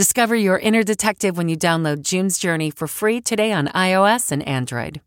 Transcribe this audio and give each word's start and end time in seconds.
Discover 0.00 0.36
your 0.36 0.58
inner 0.58 0.82
detective 0.82 1.36
when 1.36 1.50
you 1.50 1.58
download 1.58 2.00
June's 2.00 2.38
Journey 2.38 2.70
for 2.70 2.86
free 2.86 3.20
today 3.20 3.52
on 3.52 3.66
iOS 3.68 4.32
and 4.32 4.42
Android. 4.48 5.02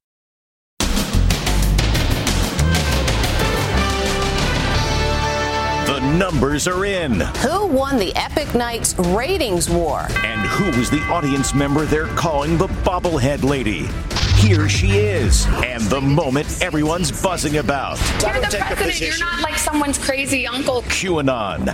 The 5.88 6.00
numbers 6.16 6.68
are 6.68 6.86
in. 6.86 7.22
Who 7.22 7.66
won 7.66 7.98
the 7.98 8.16
Epic 8.16 8.54
Nights 8.54 8.94
ratings 9.00 9.68
war? 9.68 10.06
And 10.24 10.42
who 10.42 10.66
is 10.80 10.92
the 10.92 11.02
audience 11.06 11.56
member 11.56 11.86
they're 11.86 12.06
calling 12.10 12.56
the 12.60 12.68
bobblehead 12.68 13.44
lady? 13.44 13.90
Here 14.38 14.70
she 14.70 14.98
is, 15.00 15.48
and 15.66 15.82
the 15.86 16.02
moment 16.02 16.62
everyone's 16.62 17.12
buzzing 17.24 17.58
about. 17.58 17.98
You're 18.22 18.42
the 18.42 18.64
president. 18.76 19.00
You're 19.02 19.18
not 19.18 19.42
like 19.42 19.58
someone's 19.58 19.98
crazy 19.98 20.46
uncle. 20.46 20.84
QAnon. 20.84 21.74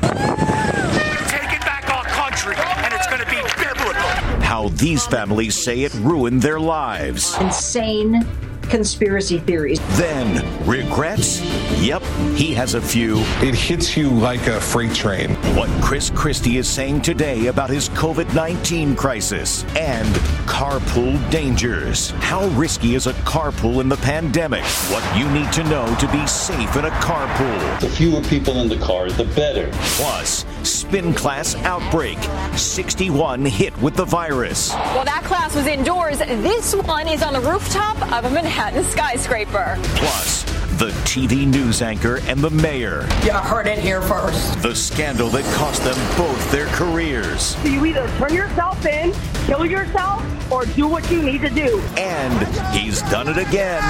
Taking 1.28 1.60
back 1.60 1.90
our 1.90 2.06
country, 2.06 2.56
and 2.56 2.86
it's 2.86 2.89
going 3.10 3.22
to 3.22 3.30
be 3.30 3.42
biblical. 3.58 4.10
How 4.42 4.70
these 4.70 5.06
families 5.06 5.56
say 5.56 5.82
it 5.82 5.94
ruined 5.96 6.42
their 6.42 6.60
lives. 6.60 7.36
insane 7.40 8.26
conspiracy 8.70 9.40
theories. 9.40 9.80
Then, 9.98 10.46
regrets? 10.66 11.42
Yep, 11.82 12.04
he 12.36 12.54
has 12.54 12.76
a 12.76 12.82
few. 12.82 13.18
It 13.42 13.56
hits 13.56 13.98
you 13.98 14.10
like 14.10 14.46
a 14.48 14.60
freight 14.62 14.94
train. 14.94 15.32
What 15.56 15.70
Chris 15.82 16.10
Christie 16.12 16.58
is 16.58 16.68
saying 16.68 17.02
today 17.02 17.48
about 17.48 17.70
his 17.70 17.90
COVID 17.90 18.34
19 18.34 18.96
crisis 18.96 19.64
and 19.76 20.08
carpool 20.46 21.18
dangers. 21.32 22.12
How 22.20 22.48
risky 22.50 22.96
is 22.96 23.08
a 23.08 23.14
carpool 23.14 23.82
in 23.82 23.90
the 23.90 23.98
pandemic? 23.98 24.64
What 24.92 25.18
you 25.18 25.30
need 25.32 25.52
to 25.54 25.64
know 25.64 25.94
to 25.96 26.12
be 26.12 26.26
safe 26.28 26.76
in 26.76 26.86
a 26.86 26.92
carpool. 26.92 27.80
The 27.80 27.90
fewer 27.90 28.22
people 28.22 28.60
in 28.60 28.70
the 28.70 28.78
car, 28.78 29.10
the 29.10 29.26
better. 29.26 29.70
Plus, 29.98 30.46
spin 30.64 31.14
class 31.14 31.56
outbreak. 31.64 32.18
61 32.56 33.46
hit 33.46 33.80
with 33.82 33.96
the 33.96 34.06
virus. 34.06 34.74
Well, 34.74 35.06
that 35.06 35.24
class 35.24 35.56
was 35.56 35.68
indoors. 35.68 36.20
This 36.20 36.76
one 36.76 37.08
is 37.08 37.22
on 37.24 37.34
the 37.34 37.42
rooftop 37.42 38.02
of 38.12 38.26
a 38.26 38.30
Manhattan 38.30 38.84
skyscraper. 38.84 39.78
Plus, 39.96 40.44
the 40.80 40.92
TV 41.04 41.46
news 41.46 41.82
anchor 41.82 42.20
and 42.28 42.40
the 42.40 42.50
mayor. 42.50 43.08
You 43.24 43.34
heard 43.34 43.68
it 43.68 43.80
here 43.80 44.02
first. 44.02 44.62
The 44.62 44.74
scandal 44.74 45.30
that 45.30 45.44
cost 45.56 45.84
them 45.84 45.98
both 46.18 46.52
their 46.52 46.68
careers. 46.68 47.56
So 47.58 47.68
you 47.68 47.86
either 47.86 48.08
turn 48.18 48.34
yourself 48.34 48.86
in, 48.86 49.14
kill 49.46 49.66
yourself, 49.66 50.24
or 50.52 50.66
do 50.66 50.88
what 50.88 51.10
you 51.12 51.22
need 51.22 51.42
to 51.42 51.50
do. 51.50 51.82
And 51.98 52.48
he's 52.74 53.02
done 53.04 53.28
it 53.28 53.38
again. 53.38 53.84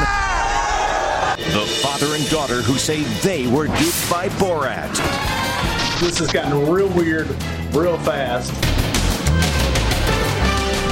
The 1.38 1.66
father 1.82 2.16
and 2.16 2.30
daughter 2.30 2.62
who 2.62 2.78
say 2.78 3.04
they 3.22 3.48
were 3.48 3.68
duped 3.68 4.10
by 4.10 4.30
Borat. 4.30 5.49
This 6.00 6.18
has 6.20 6.32
gotten 6.32 6.72
real 6.72 6.88
weird 6.88 7.28
real 7.74 7.98
fast. 8.00 8.54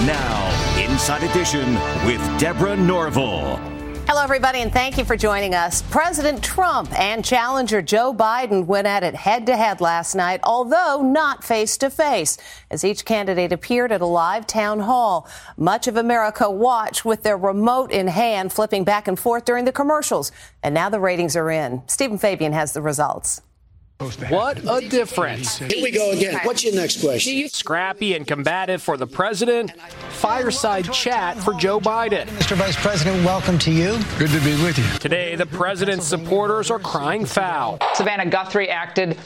Now, 0.06 0.78
Inside 0.78 1.24
Edition 1.24 1.76
with 2.06 2.22
Deborah 2.38 2.76
Norville. 2.76 3.56
Hello, 4.06 4.22
everybody, 4.22 4.60
and 4.60 4.72
thank 4.72 4.98
you 4.98 5.06
for 5.06 5.16
joining 5.16 5.56
us. 5.56 5.82
President 5.84 6.44
Trump 6.44 6.92
and 7.00 7.24
challenger 7.24 7.82
Joe 7.82 8.14
Biden 8.14 8.66
went 8.66 8.86
at 8.86 9.02
it 9.04 9.16
head 9.16 9.46
to 9.46 9.56
head 9.56 9.80
last 9.80 10.14
night, 10.14 10.42
although 10.44 11.02
not 11.02 11.42
face 11.42 11.78
to 11.78 11.90
face, 11.90 12.38
as 12.70 12.84
each 12.84 13.06
candidate 13.06 13.54
appeared 13.54 13.94
at 13.94 14.02
a 14.02 14.06
live 14.06 14.46
town 14.46 14.82
hall. 14.82 15.26
Much 15.56 15.88
of 15.88 15.96
America 15.96 16.52
watched 16.52 17.06
with 17.06 17.24
their 17.24 17.38
remote 17.38 17.94
in 17.94 18.08
hand, 18.08 18.52
flipping 18.52 18.84
back 18.84 19.08
and 19.08 19.18
forth 19.18 19.46
during 19.46 19.64
the 19.64 19.72
commercials. 19.72 20.34
And 20.64 20.76
now 20.76 20.90
the 20.90 21.00
ratings 21.00 21.38
are 21.38 21.50
in. 21.50 21.82
Stephen 21.88 22.18
Fabian 22.18 22.52
has 22.52 22.74
the 22.74 22.82
results. 22.82 23.42
What 24.00 24.60
a 24.70 24.88
difference. 24.88 25.58
Here 25.58 25.82
we 25.82 25.90
go 25.90 26.12
again. 26.12 26.40
What's 26.44 26.64
your 26.64 26.76
next 26.76 27.02
question? 27.02 27.50
Scrappy 27.50 28.14
and 28.14 28.28
combative 28.28 28.80
for 28.80 28.96
the 28.96 29.08
president, 29.08 29.72
fireside 30.10 30.94
chat 30.94 31.36
for 31.38 31.56
Joe 31.56 31.80
Biden. 31.80 32.28
Mr. 32.28 32.56
Vice 32.56 32.76
President, 32.76 33.26
welcome 33.26 33.58
to 33.58 33.72
you. 33.72 33.98
Good 34.20 34.30
to 34.30 34.40
be 34.42 34.52
with 34.64 34.78
you. 34.78 35.00
Today, 35.00 35.36
the 35.36 35.48
president's 35.48 36.06
supporters 36.06 36.70
are 36.70 36.78
crying 36.78 37.26
foul. 37.26 37.80
Savannah 37.96 38.28
Guthrie 38.28 38.70
acted 38.70 39.18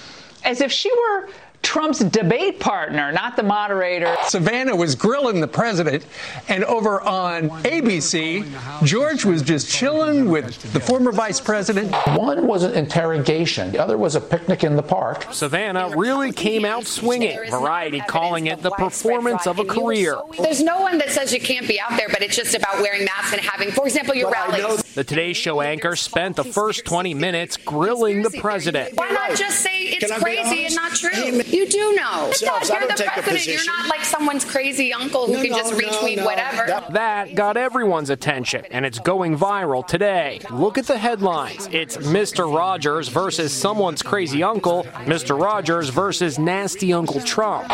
as 0.46 0.62
if 0.62 0.72
she 0.72 0.90
were 0.90 1.28
Trump's 1.62 2.00
debate 2.00 2.60
partner, 2.60 3.12
not 3.12 3.36
the 3.36 3.44
moderator. 3.44 4.16
Savannah 4.24 4.76
was 4.76 4.96
grilling 4.96 5.42
the 5.42 5.48
president, 5.48 6.06
and 6.48 6.64
over 6.66 7.02
on 7.02 7.50
ABC, 7.64 8.46
George 8.84 9.26
was 9.26 9.42
just 9.42 9.70
chilling 9.70 10.30
with 10.30 10.74
the 10.74 10.80
former 10.80 11.12
vice 11.12 11.40
president. 11.40 11.94
One 12.18 12.48
was 12.48 12.64
an 12.64 12.74
interrogation, 12.74 13.72
the 13.72 13.80
other 13.80 13.98
was 13.98 14.16
a 14.16 14.22
picnic 14.22 14.64
in 14.64 14.76
the 14.76 14.84
park. 14.84 15.28
Savannah 15.32 15.96
really 15.96 16.32
came 16.32 16.66
out 16.66 16.86
swinging, 16.86 17.40
Variety 17.50 18.02
calling 18.02 18.48
it 18.48 18.62
the 18.62 18.72
performance 18.72 19.46
of 19.48 19.60
a 19.60 19.66
career. 19.66 20.18
There's 20.40 20.64
no 20.64 20.82
one 20.82 20.98
that 20.98 21.10
says 21.10 21.32
you 21.32 21.40
can't 21.40 21.68
be 21.68 21.80
out 21.80 21.92
there, 21.98 22.10
but 22.10 22.22
it's 22.22 22.36
just 22.36 22.56
about 22.56 22.82
wearing 22.82 23.06
masks 23.06 23.34
and 23.34 23.42
having, 23.42 23.72
for 23.72 23.86
example, 23.86 24.16
your 24.16 24.32
rallies. 24.32 24.84
The 24.94 25.04
Today 25.04 25.34
Show 25.34 25.62
anchor 25.62 25.96
spent 25.96 26.36
the 26.36 26.44
first 26.44 26.86
20 26.86 27.14
minutes 27.14 27.56
grilling 27.56 28.24
the 28.24 28.32
president. 28.32 28.96
Why 28.96 29.10
not 29.12 29.38
just 29.38 29.60
say 29.60 29.81
it's 29.94 30.12
crazy 30.19 30.66
and 30.66 30.75
not 30.75 30.91
true? 30.94 31.09
You 31.46 31.68
do 31.68 31.94
know. 31.94 32.31
Selves, 32.34 32.69
You're 32.69 32.88
the 32.88 32.94
take 32.94 33.09
president. 33.12 33.46
You're 33.47 33.66
not 33.66 33.88
like 33.90 34.03
someone's 34.06 34.46
crazy 34.46 34.94
uncle 34.94 35.28
who 35.28 35.34
No, 35.34 35.41
can 35.41 35.52
no, 35.52 35.57
just 35.57 35.74
retweet 35.74 36.18
no. 36.18 36.25
whatever. 36.25 36.66
That- 36.68 36.94
That 36.94 37.35
got 37.35 37.57
everyone's 37.57 38.09
attention, 38.09 38.66
and 38.72 38.85
it's 38.85 39.00
going 39.00 39.38
viral 39.38 39.85
today. 39.85 40.40
Look 40.51 40.78
at 40.78 40.88
the 40.88 40.97
headlines. 40.97 41.68
It's 41.72 41.97
Mr. 41.97 42.53
Rogers 42.53 43.07
versus 43.07 43.53
someone's 43.53 44.01
crazy 44.01 44.44
uncle, 44.44 44.84
Mr. 45.06 45.40
Rogers 45.40 45.90
versus 45.90 46.38
nasty 46.40 46.94
Uncle 46.94 47.22
Trump. 47.22 47.72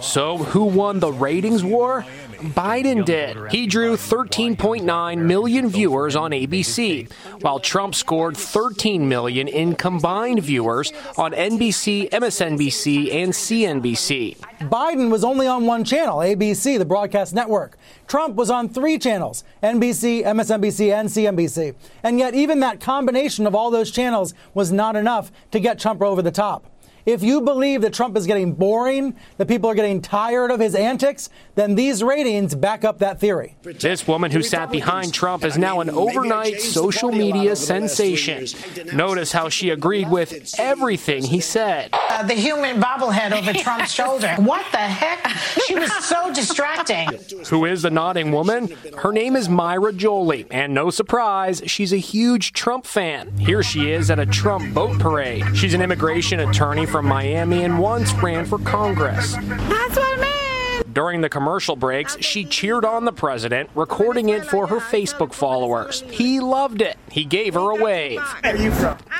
So, 0.00 0.38
who 0.38 0.64
won 0.64 1.00
the 1.00 1.12
ratings 1.12 1.62
war? 1.62 2.04
Biden 2.40 3.04
did. 3.04 3.36
He 3.50 3.66
drew 3.66 3.96
13.9 3.98 5.18
million 5.26 5.68
viewers 5.68 6.16
on 6.16 6.30
ABC, 6.32 7.06
while 7.42 7.58
Trump 7.58 7.94
scored 7.94 8.34
13 8.34 9.08
million 9.10 9.46
in 9.46 9.74
combined 9.74 10.42
viewers 10.42 10.90
on 11.18 11.32
NBC, 11.32 11.59
MSNBC, 11.60 13.14
and 13.14 13.32
CNBC. 13.32 14.38
Biden 14.60 15.10
was 15.10 15.22
only 15.22 15.46
on 15.46 15.66
one 15.66 15.84
channel, 15.84 16.18
ABC, 16.18 16.78
the 16.78 16.84
broadcast 16.84 17.34
network. 17.34 17.76
Trump 18.08 18.34
was 18.34 18.48
on 18.50 18.68
three 18.68 18.98
channels, 18.98 19.44
NBC, 19.62 20.24
MSNBC, 20.24 20.92
and 20.92 21.08
CNBC. 21.08 21.74
And 22.02 22.18
yet, 22.18 22.34
even 22.34 22.60
that 22.60 22.80
combination 22.80 23.46
of 23.46 23.54
all 23.54 23.70
those 23.70 23.90
channels 23.90 24.32
was 24.54 24.72
not 24.72 24.96
enough 24.96 25.30
to 25.50 25.60
get 25.60 25.78
Trump 25.78 26.00
over 26.00 26.22
the 26.22 26.30
top. 26.30 26.64
If 27.06 27.22
you 27.22 27.40
believe 27.40 27.82
that 27.82 27.92
Trump 27.92 28.16
is 28.16 28.26
getting 28.26 28.52
boring, 28.52 29.16
that 29.38 29.48
people 29.48 29.70
are 29.70 29.74
getting 29.74 30.02
tired 30.02 30.50
of 30.50 30.60
his 30.60 30.74
antics, 30.74 31.30
then 31.54 31.74
these 31.74 32.02
ratings 32.02 32.54
back 32.54 32.84
up 32.84 32.98
that 32.98 33.20
theory. 33.20 33.56
This 33.62 34.06
woman 34.06 34.30
who 34.30 34.42
sat 34.42 34.70
behind 34.70 35.14
Trump 35.14 35.44
is 35.44 35.56
now 35.56 35.80
an 35.80 35.90
overnight 35.90 36.60
social 36.60 37.10
media 37.10 37.56
sensation. 37.56 38.46
Notice 38.94 39.32
how 39.32 39.48
she 39.48 39.70
agreed 39.70 40.10
with 40.10 40.54
everything 40.58 41.22
he 41.24 41.40
said. 41.40 41.90
Uh, 41.92 42.22
the 42.24 42.34
human 42.34 42.80
bobblehead 42.80 43.32
over 43.32 43.52
Trump's 43.52 43.92
shoulder. 43.92 44.36
What 44.50 44.66
the 44.72 44.78
heck? 44.78 45.28
She 45.66 45.74
was 45.76 45.92
so 46.04 46.32
distracting. 46.32 47.08
Who 47.50 47.66
is 47.66 47.82
the 47.82 47.90
nodding 47.90 48.32
woman? 48.32 48.68
Her 48.98 49.12
name 49.12 49.36
is 49.36 49.48
Myra 49.48 49.92
Jolie, 49.92 50.46
and 50.50 50.74
no 50.74 50.90
surprise, 50.90 51.62
she's 51.66 51.92
a 51.92 51.98
huge 51.98 52.52
Trump 52.52 52.84
fan. 52.84 53.36
Here 53.38 53.62
she 53.62 53.90
is 53.92 54.10
at 54.10 54.18
a 54.18 54.26
Trump 54.26 54.74
boat 54.74 54.98
parade. 54.98 55.44
She's 55.56 55.74
an 55.74 55.82
immigration 55.82 56.40
attorney 56.40 56.86
from 56.90 57.06
Miami 57.06 57.64
and 57.64 57.78
once 57.78 58.12
ran 58.14 58.44
for 58.44 58.58
Congress. 58.58 59.34
That's 59.34 59.96
what 59.96 60.18
I 60.18 60.20
meant. 60.20 60.92
During 60.92 61.20
the 61.20 61.28
commercial 61.28 61.76
breaks, 61.76 62.16
she 62.20 62.44
cheered 62.44 62.84
on 62.84 63.04
the 63.04 63.12
president, 63.12 63.70
recording 63.76 64.28
it 64.30 64.44
for 64.44 64.66
her 64.66 64.80
Facebook 64.80 65.32
followers. 65.32 66.00
He 66.10 66.40
loved 66.40 66.82
it. 66.82 66.98
He 67.10 67.24
gave 67.24 67.54
her 67.54 67.70
a 67.70 67.76
wave. 67.76 68.20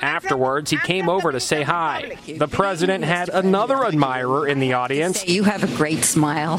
Afterwards, 0.02 0.70
he 0.70 0.78
came 0.78 1.08
over 1.08 1.30
to 1.30 1.38
say 1.38 1.62
hi. 1.62 2.16
The 2.26 2.48
president 2.48 3.04
had 3.04 3.28
another 3.28 3.84
admirer 3.84 4.48
in 4.48 4.58
the 4.58 4.72
audience. 4.72 5.24
You 5.28 5.44
have 5.44 5.62
a 5.62 5.76
great 5.76 6.04
smile. 6.04 6.58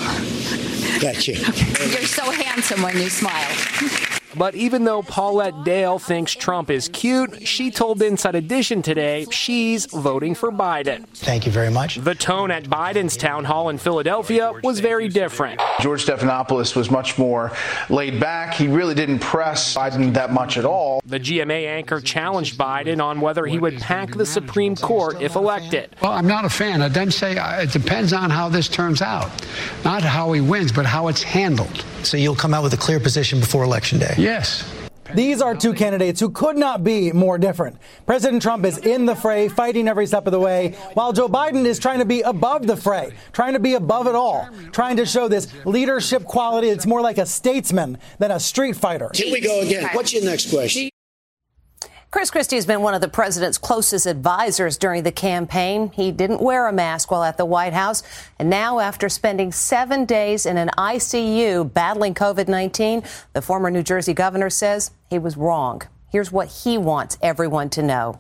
Gotcha. 1.01 1.33
You're 1.33 2.07
so 2.07 2.31
handsome 2.31 2.81
when 2.81 2.97
you 2.97 3.09
smile. 3.09 3.49
But 4.35 4.55
even 4.55 4.85
though 4.85 5.01
Paulette 5.01 5.63
Dale 5.63 5.99
thinks 5.99 6.33
Trump 6.33 6.69
is 6.69 6.87
cute, 6.89 7.47
she 7.47 7.69
told 7.69 8.01
Inside 8.01 8.35
Edition 8.35 8.81
today 8.81 9.25
she's 9.31 9.85
voting 9.85 10.35
for 10.35 10.51
Biden. 10.51 11.05
Thank 11.09 11.45
you 11.45 11.51
very 11.51 11.69
much. 11.69 11.97
The 11.97 12.15
tone 12.15 12.51
at 12.51 12.63
Biden's 12.63 13.17
town 13.17 13.43
hall 13.45 13.69
in 13.69 13.77
Philadelphia 13.77 14.53
was 14.63 14.79
very 14.79 15.09
different. 15.09 15.61
George 15.79 16.05
Stephanopoulos 16.05 16.75
was 16.75 16.89
much 16.89 17.17
more 17.17 17.51
laid 17.89 18.19
back. 18.19 18.53
He 18.53 18.67
really 18.67 18.95
didn't 18.95 19.19
press 19.19 19.75
Biden 19.75 20.13
that 20.13 20.31
much 20.31 20.57
at 20.57 20.65
all. 20.65 21.01
The 21.05 21.19
GMA 21.19 21.67
anchor 21.67 21.99
challenged 21.99 22.57
Biden 22.57 23.03
on 23.03 23.19
whether 23.19 23.45
he 23.45 23.59
would 23.59 23.79
pack 23.79 24.11
the 24.15 24.25
Supreme 24.25 24.75
Court 24.75 25.21
if 25.21 25.35
elected. 25.35 25.95
Well, 26.01 26.13
I'm 26.13 26.27
not 26.27 26.45
a 26.45 26.49
fan. 26.49 26.81
I 26.81 26.87
then 26.87 27.11
say 27.11 27.37
uh, 27.37 27.61
it 27.61 27.71
depends 27.71 28.13
on 28.13 28.29
how 28.29 28.49
this 28.49 28.69
turns 28.69 29.01
out. 29.01 29.29
Not 29.83 30.03
how 30.03 30.31
he 30.31 30.41
wins, 30.41 30.71
but 30.71 30.85
how 30.85 31.07
it's 31.07 31.23
handled. 31.23 31.85
So 32.03 32.17
you'll 32.17 32.35
come 32.35 32.53
out 32.53 32.63
with 32.63 32.73
a 32.73 32.77
clear 32.77 32.99
position 32.99 33.39
before 33.39 33.63
Election 33.63 33.99
Day? 33.99 34.15
Yes. 34.17 34.63
These 35.13 35.41
are 35.41 35.55
two 35.55 35.73
candidates 35.73 36.21
who 36.21 36.29
could 36.29 36.55
not 36.55 36.83
be 36.83 37.11
more 37.11 37.37
different. 37.37 37.77
President 38.05 38.41
Trump 38.41 38.63
is 38.63 38.77
in 38.77 39.05
the 39.05 39.15
fray, 39.15 39.49
fighting 39.49 39.89
every 39.89 40.07
step 40.07 40.25
of 40.25 40.31
the 40.31 40.39
way, 40.39 40.77
while 40.93 41.11
Joe 41.11 41.27
Biden 41.27 41.65
is 41.65 41.79
trying 41.79 41.99
to 41.99 42.05
be 42.05 42.21
above 42.21 42.65
the 42.65 42.77
fray, 42.77 43.11
trying 43.33 43.53
to 43.53 43.59
be 43.59 43.73
above 43.73 44.07
it 44.07 44.15
all, 44.15 44.47
trying 44.71 44.95
to 44.97 45.05
show 45.05 45.27
this 45.27 45.53
leadership 45.65 46.23
quality. 46.23 46.69
It's 46.69 46.85
more 46.85 47.01
like 47.01 47.17
a 47.17 47.25
statesman 47.25 47.97
than 48.19 48.31
a 48.31 48.39
street 48.39 48.77
fighter. 48.77 49.11
Here 49.13 49.31
we 49.31 49.41
go 49.41 49.59
again. 49.61 49.89
What's 49.91 50.13
your 50.13 50.23
next 50.23 50.49
question? 50.49 50.89
Chris 52.11 52.29
Christie 52.29 52.57
has 52.57 52.65
been 52.65 52.81
one 52.81 52.93
of 52.93 52.99
the 52.99 53.07
president's 53.07 53.57
closest 53.57 54.05
advisors 54.05 54.77
during 54.77 55.03
the 55.03 55.13
campaign. 55.13 55.89
He 55.93 56.11
didn't 56.11 56.41
wear 56.41 56.67
a 56.67 56.73
mask 56.73 57.09
while 57.09 57.23
at 57.23 57.37
the 57.37 57.45
White 57.45 57.71
House. 57.71 58.03
And 58.37 58.49
now, 58.49 58.79
after 58.79 59.07
spending 59.07 59.53
seven 59.53 60.03
days 60.03 60.45
in 60.45 60.57
an 60.57 60.71
ICU 60.77 61.73
battling 61.73 62.13
COVID 62.13 62.49
19, 62.49 63.03
the 63.31 63.41
former 63.41 63.71
New 63.71 63.81
Jersey 63.81 64.13
governor 64.13 64.49
says 64.49 64.91
he 65.09 65.19
was 65.19 65.37
wrong. 65.37 65.83
Here's 66.09 66.33
what 66.33 66.49
he 66.49 66.77
wants 66.77 67.17
everyone 67.21 67.69
to 67.69 67.81
know. 67.81 68.19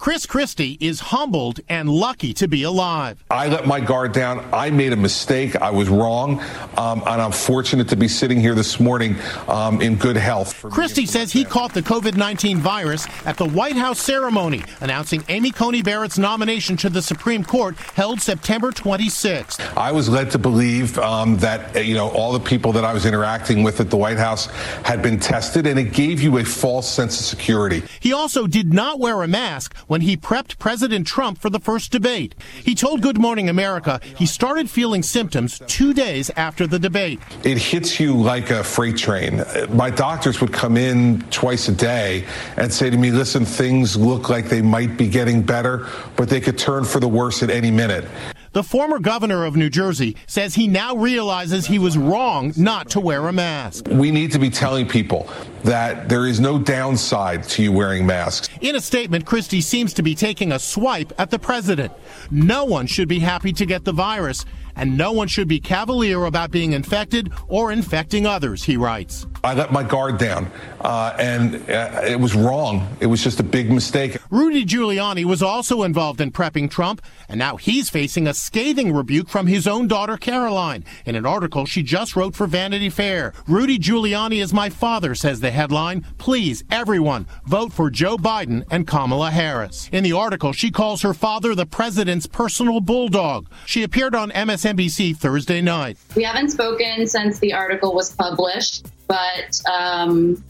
Chris 0.00 0.24
Christie 0.24 0.78
is 0.80 0.98
humbled 0.98 1.60
and 1.68 1.86
lucky 1.86 2.32
to 2.32 2.48
be 2.48 2.62
alive. 2.62 3.22
I 3.30 3.48
let 3.48 3.66
my 3.66 3.80
guard 3.80 4.12
down. 4.12 4.48
I 4.50 4.70
made 4.70 4.94
a 4.94 4.96
mistake. 4.96 5.56
I 5.56 5.68
was 5.68 5.90
wrong. 5.90 6.40
Um, 6.78 7.02
and 7.06 7.20
I'm 7.20 7.32
fortunate 7.32 7.86
to 7.90 7.96
be 7.96 8.08
sitting 8.08 8.40
here 8.40 8.54
this 8.54 8.80
morning 8.80 9.16
um, 9.46 9.82
in 9.82 9.96
good 9.96 10.16
health. 10.16 10.62
Christie 10.62 11.04
says 11.04 11.30
he 11.30 11.44
caught 11.44 11.74
the 11.74 11.82
COVID 11.82 12.16
19 12.16 12.56
virus 12.60 13.06
at 13.26 13.36
the 13.36 13.46
White 13.46 13.76
House 13.76 14.00
ceremony 14.00 14.64
announcing 14.80 15.22
Amy 15.28 15.50
Coney 15.50 15.82
Barrett's 15.82 16.16
nomination 16.16 16.78
to 16.78 16.88
the 16.88 17.02
Supreme 17.02 17.44
Court 17.44 17.76
held 17.76 18.22
September 18.22 18.70
26th. 18.70 19.76
I 19.76 19.92
was 19.92 20.08
led 20.08 20.30
to 20.30 20.38
believe 20.38 20.98
um, 20.98 21.36
that, 21.38 21.84
you 21.84 21.94
know, 21.94 22.08
all 22.12 22.32
the 22.32 22.40
people 22.40 22.72
that 22.72 22.86
I 22.86 22.94
was 22.94 23.04
interacting 23.04 23.62
with 23.62 23.80
at 23.80 23.90
the 23.90 23.98
White 23.98 24.16
House 24.16 24.46
had 24.82 25.02
been 25.02 25.20
tested, 25.20 25.66
and 25.66 25.78
it 25.78 25.92
gave 25.92 26.22
you 26.22 26.38
a 26.38 26.44
false 26.44 26.88
sense 26.88 27.20
of 27.20 27.26
security. 27.26 27.82
He 28.00 28.14
also 28.14 28.46
did 28.46 28.72
not 28.72 28.98
wear 28.98 29.22
a 29.22 29.28
mask 29.28 29.76
when 29.90 30.02
he 30.02 30.16
prepped 30.16 30.56
President 30.60 31.04
Trump 31.04 31.36
for 31.36 31.50
the 31.50 31.58
first 31.58 31.90
debate. 31.90 32.36
He 32.62 32.76
told 32.76 33.02
Good 33.02 33.18
Morning 33.18 33.48
America 33.48 34.00
he 34.16 34.24
started 34.24 34.70
feeling 34.70 35.02
symptoms 35.02 35.60
two 35.66 35.92
days 35.92 36.30
after 36.36 36.64
the 36.68 36.78
debate. 36.78 37.18
It 37.42 37.58
hits 37.58 37.98
you 37.98 38.14
like 38.14 38.50
a 38.50 38.62
freight 38.62 38.96
train. 38.96 39.42
My 39.70 39.90
doctors 39.90 40.40
would 40.40 40.52
come 40.52 40.76
in 40.76 41.22
twice 41.32 41.66
a 41.66 41.72
day 41.72 42.24
and 42.56 42.72
say 42.72 42.88
to 42.88 42.96
me, 42.96 43.10
listen, 43.10 43.44
things 43.44 43.96
look 43.96 44.28
like 44.28 44.48
they 44.48 44.62
might 44.62 44.96
be 44.96 45.08
getting 45.08 45.42
better, 45.42 45.88
but 46.14 46.28
they 46.28 46.40
could 46.40 46.56
turn 46.56 46.84
for 46.84 47.00
the 47.00 47.08
worse 47.08 47.42
at 47.42 47.50
any 47.50 47.72
minute. 47.72 48.04
The 48.52 48.64
former 48.64 48.98
governor 48.98 49.44
of 49.44 49.54
New 49.54 49.70
Jersey 49.70 50.16
says 50.26 50.56
he 50.56 50.66
now 50.66 50.96
realizes 50.96 51.66
he 51.66 51.78
was 51.78 51.96
wrong 51.96 52.52
not 52.56 52.90
to 52.90 53.00
wear 53.00 53.28
a 53.28 53.32
mask. 53.32 53.86
We 53.88 54.10
need 54.10 54.32
to 54.32 54.40
be 54.40 54.50
telling 54.50 54.88
people 54.88 55.30
that 55.62 56.08
there 56.08 56.26
is 56.26 56.40
no 56.40 56.58
downside 56.58 57.44
to 57.44 57.62
you 57.62 57.70
wearing 57.70 58.04
masks. 58.04 58.48
In 58.60 58.74
a 58.74 58.80
statement, 58.80 59.24
Christie 59.24 59.60
seems 59.60 59.94
to 59.94 60.02
be 60.02 60.16
taking 60.16 60.50
a 60.50 60.58
swipe 60.58 61.12
at 61.16 61.30
the 61.30 61.38
president. 61.38 61.92
No 62.32 62.64
one 62.64 62.88
should 62.88 63.06
be 63.06 63.20
happy 63.20 63.52
to 63.52 63.64
get 63.64 63.84
the 63.84 63.92
virus, 63.92 64.44
and 64.74 64.98
no 64.98 65.12
one 65.12 65.28
should 65.28 65.46
be 65.46 65.60
cavalier 65.60 66.24
about 66.24 66.50
being 66.50 66.72
infected 66.72 67.32
or 67.46 67.70
infecting 67.70 68.26
others, 68.26 68.64
he 68.64 68.76
writes. 68.76 69.28
I 69.42 69.54
let 69.54 69.72
my 69.72 69.82
guard 69.82 70.18
down, 70.18 70.50
uh, 70.82 71.16
and 71.18 71.54
uh, 71.70 72.02
it 72.04 72.20
was 72.20 72.34
wrong. 72.34 72.94
It 73.00 73.06
was 73.06 73.24
just 73.24 73.40
a 73.40 73.42
big 73.42 73.70
mistake. 73.70 74.18
Rudy 74.30 74.66
Giuliani 74.66 75.24
was 75.24 75.42
also 75.42 75.82
involved 75.82 76.20
in 76.20 76.30
prepping 76.30 76.70
Trump, 76.70 77.00
and 77.26 77.38
now 77.38 77.56
he's 77.56 77.88
facing 77.88 78.26
a 78.26 78.34
scathing 78.34 78.92
rebuke 78.92 79.30
from 79.30 79.46
his 79.46 79.66
own 79.66 79.88
daughter, 79.88 80.18
Caroline, 80.18 80.84
in 81.06 81.14
an 81.14 81.24
article 81.24 81.64
she 81.64 81.82
just 81.82 82.16
wrote 82.16 82.36
for 82.36 82.46
Vanity 82.46 82.90
Fair. 82.90 83.32
Rudy 83.46 83.78
Giuliani 83.78 84.42
is 84.42 84.52
my 84.52 84.68
father, 84.68 85.14
says 85.14 85.40
the 85.40 85.50
headline. 85.50 86.04
Please, 86.18 86.62
everyone, 86.70 87.26
vote 87.46 87.72
for 87.72 87.88
Joe 87.88 88.18
Biden 88.18 88.64
and 88.70 88.86
Kamala 88.86 89.30
Harris. 89.30 89.88
In 89.90 90.04
the 90.04 90.12
article, 90.12 90.52
she 90.52 90.70
calls 90.70 91.00
her 91.00 91.14
father 91.14 91.54
the 91.54 91.66
president's 91.66 92.26
personal 92.26 92.80
bulldog. 92.80 93.48
She 93.64 93.84
appeared 93.84 94.14
on 94.14 94.30
MSNBC 94.32 95.16
Thursday 95.16 95.62
night. 95.62 95.96
We 96.14 96.24
haven't 96.24 96.50
spoken 96.50 97.06
since 97.06 97.38
the 97.38 97.54
article 97.54 97.94
was 97.94 98.14
published 98.14 98.86
but 99.10 99.60
um, 99.68 100.42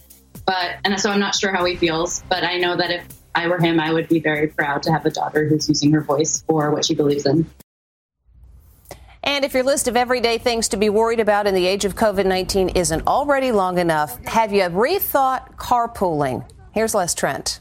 but 0.45 0.77
and 0.85 1.01
so 1.01 1.11
I'm 1.11 1.19
not 1.19 1.35
sure 1.35 1.51
how 1.51 1.65
he 1.65 1.77
feels, 1.77 2.23
but 2.29 2.45
I 2.45 2.59
know 2.59 2.77
that 2.77 2.91
if 2.91 3.07
I 3.35 3.49
were 3.49 3.59
him, 3.59 3.81
I 3.81 3.91
would 3.91 4.07
be 4.07 4.21
very 4.21 4.49
proud 4.49 4.83
to 4.83 4.93
have 4.93 5.07
a 5.07 5.11
daughter 5.11 5.49
who's 5.49 5.67
using 5.67 5.91
her 5.93 6.03
voice 6.03 6.43
for 6.47 6.71
what 6.71 6.85
she 6.85 6.95
believes 6.95 7.25
in. 7.25 7.49
And 9.23 9.45
if 9.47 9.55
your 9.55 9.63
list 9.63 9.89
of 9.89 9.97
everyday 9.97 10.37
things 10.37 10.69
to 10.69 10.77
be 10.77 10.91
worried 10.91 11.21
about 11.21 11.47
in 11.47 11.55
the 11.55 11.67
age 11.67 11.87
of 11.87 11.95
COVID 11.95 12.27
19 12.27 12.71
isn't 12.71 13.07
already 13.07 13.51
long 13.51 13.79
enough, 13.79 14.23
have 14.27 14.53
you 14.53 14.65
rethought 14.65 15.57
carpooling? 15.57 16.45
Here's 16.73 16.95
Les 16.95 17.15
Trent. 17.15 17.61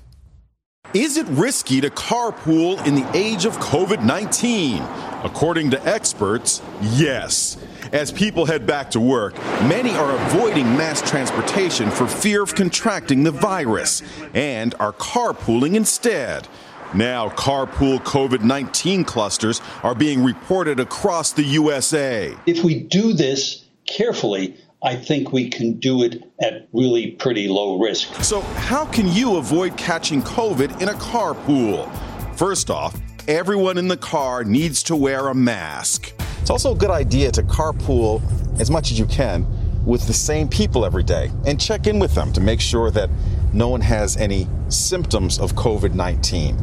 Is 0.93 1.15
it 1.15 1.27
risky 1.27 1.79
to 1.79 1.89
carpool 1.89 2.85
in 2.85 2.95
the 2.95 3.09
age 3.15 3.45
of 3.45 3.55
COVID 3.57 4.03
19? 4.03 4.81
According 5.23 5.71
to 5.71 5.87
experts, 5.87 6.61
yes. 6.81 7.57
As 7.91 8.11
people 8.11 8.45
head 8.45 8.67
back 8.67 8.91
to 8.91 8.99
work, 8.99 9.35
many 9.63 9.89
are 9.95 10.15
avoiding 10.27 10.65
mass 10.77 11.01
transportation 11.09 11.89
for 11.89 12.05
fear 12.05 12.43
of 12.43 12.53
contracting 12.53 13.23
the 13.23 13.31
virus 13.31 14.03
and 14.35 14.75
are 14.75 14.93
carpooling 14.93 15.75
instead. 15.75 16.47
Now, 16.93 17.29
carpool 17.29 17.97
COVID 17.99 18.41
19 18.41 19.05
clusters 19.05 19.61
are 19.81 19.95
being 19.95 20.23
reported 20.23 20.79
across 20.79 21.31
the 21.31 21.43
USA. 21.43 22.35
If 22.45 22.63
we 22.63 22.83
do 22.83 23.13
this 23.13 23.65
carefully, 23.87 24.55
I 24.83 24.95
think 24.95 25.31
we 25.31 25.49
can 25.49 25.79
do 25.79 26.03
it 26.03 26.23
at 26.41 26.67
really 26.71 27.11
pretty 27.11 27.47
low 27.47 27.79
risk. 27.79 28.13
So, 28.23 28.41
how 28.41 28.85
can 28.85 29.11
you 29.11 29.37
avoid 29.37 29.77
catching 29.77 30.21
COVID 30.21 30.79
in 30.79 30.89
a 30.89 30.93
carpool? 30.93 31.91
First 32.35 32.69
off, 32.69 32.99
everyone 33.27 33.79
in 33.79 33.87
the 33.87 33.97
car 33.97 34.43
needs 34.43 34.83
to 34.83 34.95
wear 34.95 35.27
a 35.27 35.35
mask. 35.35 36.13
It's 36.41 36.49
also 36.49 36.73
a 36.73 36.75
good 36.75 36.89
idea 36.89 37.31
to 37.31 37.43
carpool 37.43 38.21
as 38.59 38.69
much 38.69 38.91
as 38.91 38.99
you 38.99 39.05
can 39.05 39.45
with 39.85 40.05
the 40.07 40.13
same 40.13 40.47
people 40.47 40.85
every 40.85 41.03
day 41.03 41.31
and 41.45 41.59
check 41.59 41.87
in 41.87 41.99
with 41.99 42.13
them 42.13 42.33
to 42.33 42.41
make 42.41 42.61
sure 42.61 42.91
that 42.91 43.09
no 43.53 43.69
one 43.69 43.81
has 43.81 44.17
any 44.17 44.47
symptoms 44.67 45.39
of 45.39 45.53
COVID 45.53 45.93
19. 45.93 46.57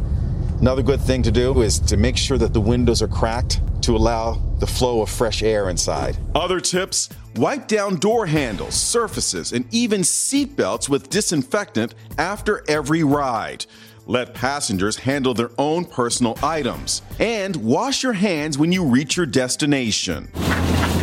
Another 0.59 0.81
good 0.81 1.01
thing 1.01 1.21
to 1.23 1.31
do 1.31 1.61
is 1.61 1.79
to 1.79 1.97
make 1.97 2.17
sure 2.17 2.37
that 2.37 2.53
the 2.53 2.61
windows 2.61 3.01
are 3.01 3.07
cracked 3.07 3.61
to 3.83 3.95
allow 3.95 4.41
the 4.59 4.67
flow 4.67 5.01
of 5.01 5.09
fresh 5.09 5.43
air 5.43 5.69
inside. 5.69 6.17
Other 6.33 6.59
tips 6.59 7.09
wipe 7.35 7.67
down 7.67 7.97
door 7.97 8.25
handles, 8.25 8.73
surfaces, 8.73 9.53
and 9.53 9.71
even 9.71 10.01
seatbelts 10.01 10.89
with 10.89 11.09
disinfectant 11.09 11.93
after 12.17 12.63
every 12.67 13.03
ride. 13.03 13.65
Let 14.07 14.33
passengers 14.33 14.95
handle 14.95 15.33
their 15.33 15.51
own 15.57 15.83
personal 15.83 16.37
items. 16.41 17.01
And 17.19 17.55
wash 17.57 18.03
your 18.03 18.13
hands 18.13 18.57
when 18.57 18.71
you 18.71 18.85
reach 18.85 19.17
your 19.17 19.25
destination. 19.25 20.29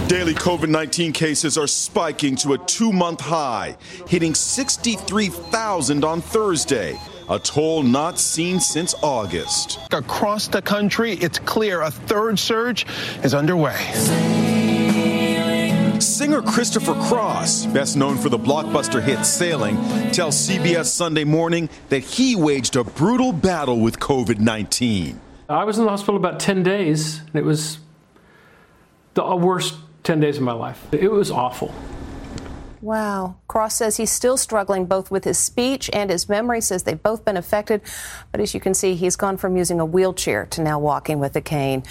Daily 0.09 0.35
COVID 0.35 0.71
19 0.71 1.13
cases 1.13 1.59
are 1.59 1.67
spiking 1.67 2.35
to 2.37 2.55
a 2.55 2.59
two 2.59 2.93
month 2.93 3.21
high, 3.21 3.77
hitting 4.09 4.35
63,000 4.35 6.05
on 6.05 6.21
Thursday 6.21 6.99
a 7.29 7.39
toll 7.39 7.83
not 7.83 8.19
seen 8.19 8.61
since 8.61 8.95
August. 9.03 9.79
Across 9.93 10.49
the 10.49 10.63
country, 10.63 11.15
it's 11.15 11.39
clear 11.39 11.81
a 11.83 11.91
third 11.91 12.39
surge 12.39 12.87
is 13.23 13.35
underway. 13.35 14.54
Singer 16.05 16.43
Christopher 16.43 16.95
Cross, 16.95 17.67
best 17.67 17.97
known 17.97 18.19
for 18.19 18.29
the 18.29 18.39
blockbuster 18.39 19.03
hit 19.03 19.25
Sailing, 19.25 19.77
tells 20.13 20.37
CBS 20.37 20.87
Sunday 20.87 21.25
Morning 21.25 21.71
that 21.89 22.01
he 22.01 22.37
waged 22.37 22.77
a 22.77 22.85
brutal 22.85 23.33
battle 23.33 23.81
with 23.81 23.99
COVID 23.99 24.39
19. 24.39 25.19
I 25.49 25.65
was 25.65 25.79
in 25.79 25.85
the 25.85 25.91
hospital 25.91 26.17
about 26.17 26.41
10 26.41 26.63
days, 26.63 27.21
and 27.21 27.37
it 27.37 27.45
was 27.45 27.79
the 29.15 29.25
worst 29.37 29.77
10 30.03 30.21
days 30.21 30.37
of 30.37 30.43
my 30.43 30.53
life. 30.53 30.87
It 30.93 31.11
was 31.11 31.31
awful. 31.31 31.75
Wow. 32.85 33.37
Cross 33.49 33.77
says 33.77 33.97
he's 33.97 34.13
still 34.13 34.37
struggling 34.37 34.85
both 34.85 35.11
with 35.11 35.25
his 35.25 35.39
speech 35.39 35.89
and 35.95 36.11
his 36.11 36.29
memory, 36.29 36.61
says 36.61 36.83
they've 36.83 37.03
both 37.03 37.25
been 37.25 37.39
affected. 37.39 37.81
But 38.31 38.43
as 38.43 38.53
you 38.53 38.61
can 38.61 38.75
see, 38.75 38.95
he's 38.95 39.17
gone 39.17 39.39
from 39.39 39.57
using 39.57 39.81
a 39.81 39.87
wheelchair 39.87 40.45
to 40.51 40.63
now 40.63 40.79
walking 40.79 41.19
with 41.19 41.35
a 41.35 41.41
cane. 41.41 41.83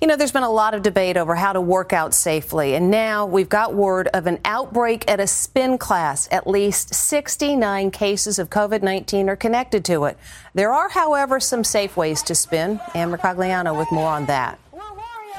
You 0.00 0.08
know, 0.08 0.16
there's 0.16 0.32
been 0.32 0.42
a 0.42 0.50
lot 0.50 0.74
of 0.74 0.82
debate 0.82 1.16
over 1.16 1.36
how 1.36 1.52
to 1.52 1.60
work 1.60 1.92
out 1.92 2.14
safely. 2.14 2.74
And 2.74 2.90
now 2.90 3.26
we've 3.26 3.48
got 3.48 3.74
word 3.74 4.08
of 4.08 4.26
an 4.26 4.40
outbreak 4.44 5.08
at 5.08 5.20
a 5.20 5.28
spin 5.28 5.78
class. 5.78 6.28
At 6.32 6.48
least 6.48 6.94
69 6.96 7.92
cases 7.92 8.40
of 8.40 8.50
COVID 8.50 8.82
19 8.82 9.28
are 9.28 9.36
connected 9.36 9.84
to 9.84 10.06
it. 10.06 10.18
There 10.52 10.72
are, 10.72 10.88
however, 10.88 11.38
some 11.38 11.62
safe 11.62 11.96
ways 11.96 12.24
to 12.24 12.34
spin. 12.34 12.80
Ann 12.96 13.12
Mercogliano 13.12 13.78
with 13.78 13.92
more 13.92 14.10
on 14.10 14.26
that. 14.26 14.58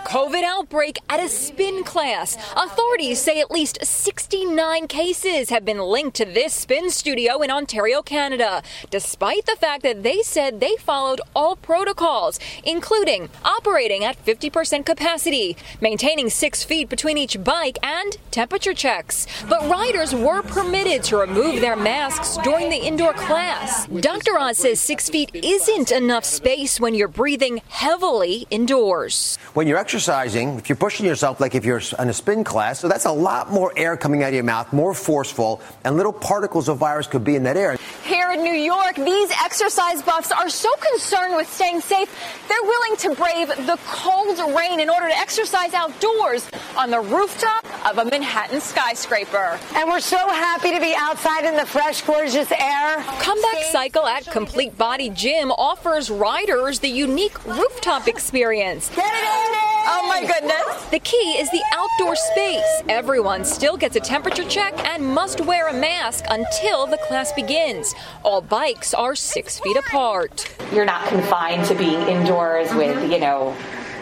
COVID 0.05 0.43
outbreak 0.43 0.99
at 1.09 1.19
a 1.19 1.29
spin 1.29 1.83
class. 1.83 2.35
Authorities 2.55 3.21
say 3.21 3.39
at 3.39 3.51
least 3.51 3.83
69 3.83 4.87
cases 4.87 5.49
have 5.49 5.63
been 5.63 5.79
linked 5.79 6.17
to 6.17 6.25
this 6.25 6.53
spin 6.53 6.89
studio 6.89 7.41
in 7.41 7.51
Ontario, 7.51 8.01
Canada, 8.01 8.63
despite 8.89 9.45
the 9.45 9.55
fact 9.55 9.83
that 9.83 10.03
they 10.03 10.21
said 10.21 10.59
they 10.59 10.75
followed 10.77 11.21
all 11.35 11.55
protocols, 11.55 12.39
including 12.63 13.29
operating 13.43 14.03
at 14.03 14.23
50% 14.25 14.85
capacity, 14.85 15.55
maintaining 15.79 16.29
six 16.29 16.63
feet 16.63 16.89
between 16.89 17.17
each 17.17 17.43
bike, 17.43 17.77
and 17.83 18.17
temperature 18.31 18.73
checks. 18.73 19.27
But 19.47 19.69
riders 19.69 20.13
were 20.15 20.41
permitted 20.41 21.03
to 21.03 21.17
remove 21.17 21.61
their 21.61 21.75
masks 21.75 22.37
during 22.43 22.69
the 22.69 22.77
indoor 22.77 23.13
class. 23.13 23.87
Dr. 23.87 24.37
Oz 24.37 24.57
says 24.57 24.79
six 24.79 25.09
feet 25.09 25.31
isn't 25.33 25.91
enough 25.91 26.25
space 26.25 26.79
when 26.79 26.95
you're 26.95 27.07
breathing 27.07 27.61
heavily 27.69 28.47
indoors. 28.49 29.37
When 29.53 29.67
you're 29.67 29.77
exercising, 29.91 30.57
if 30.57 30.69
you're 30.69 30.77
pushing 30.77 31.05
yourself 31.05 31.41
like 31.41 31.53
if 31.53 31.65
you're 31.65 31.81
in 31.99 32.07
a 32.07 32.13
spin 32.13 32.45
class, 32.45 32.79
so 32.79 32.87
that's 32.87 33.03
a 33.03 33.11
lot 33.11 33.51
more 33.51 33.73
air 33.75 33.97
coming 33.97 34.23
out 34.23 34.29
of 34.29 34.33
your 34.33 34.41
mouth, 34.41 34.71
more 34.71 34.93
forceful, 34.93 35.59
and 35.83 35.97
little 35.97 36.13
particles 36.13 36.69
of 36.69 36.77
virus 36.77 37.07
could 37.07 37.25
be 37.25 37.35
in 37.35 37.43
that 37.43 37.57
air. 37.57 37.77
Here 38.05 38.31
in 38.31 38.41
New 38.41 38.53
York, 38.53 38.95
these 38.95 39.29
exercise 39.43 40.01
buffs 40.01 40.31
are 40.31 40.47
so 40.47 40.69
concerned 40.91 41.35
with 41.35 41.51
staying 41.51 41.81
safe, 41.81 42.09
they're 42.47 42.63
willing 42.63 42.95
to 42.99 43.15
brave 43.15 43.49
the 43.67 43.77
cold 43.85 44.39
rain 44.55 44.79
in 44.79 44.89
order 44.89 45.09
to 45.09 45.17
exercise 45.17 45.73
outdoors 45.73 46.49
on 46.77 46.89
the 46.89 47.01
rooftop 47.01 47.65
of 47.85 47.97
a 47.97 48.05
Manhattan 48.09 48.61
skyscraper. 48.61 49.59
And 49.75 49.89
we're 49.89 49.99
so 49.99 50.25
happy 50.29 50.71
to 50.71 50.79
be 50.79 50.95
outside 50.97 51.43
in 51.43 51.57
the 51.57 51.65
fresh, 51.65 52.01
gorgeous 52.03 52.49
air. 52.53 53.03
Comeback 53.19 53.63
Cycle 53.73 54.05
at 54.05 54.25
Complete 54.27 54.77
Body 54.77 55.09
Gym 55.09 55.51
offers 55.51 56.09
riders 56.09 56.79
the 56.79 56.87
unique 56.87 57.45
rooftop 57.45 58.07
experience. 58.07 58.87
Get 58.95 59.13
it 59.13 59.47
in 59.47 59.51
there! 59.51 59.70
Oh 59.83 60.05
my 60.07 60.21
goodness. 60.21 60.85
The 60.91 60.99
key 60.99 61.37
is 61.39 61.49
the 61.49 61.63
outdoor 61.73 62.15
space. 62.15 62.83
Everyone 62.87 63.43
still 63.43 63.77
gets 63.77 63.95
a 63.95 63.99
temperature 63.99 64.43
check 64.43 64.77
and 64.85 65.03
must 65.03 65.41
wear 65.41 65.69
a 65.69 65.73
mask 65.73 66.25
until 66.29 66.85
the 66.85 66.97
class 66.97 67.31
begins. 67.33 67.95
All 68.23 68.41
bikes 68.41 68.93
are 68.93 69.15
six 69.15 69.59
feet 69.59 69.77
apart. 69.77 70.53
You're 70.71 70.85
not 70.85 71.07
confined 71.07 71.65
to 71.67 71.75
being 71.75 71.99
indoors 72.07 72.71
with, 72.73 73.11
you 73.11 73.19
know, 73.19 73.55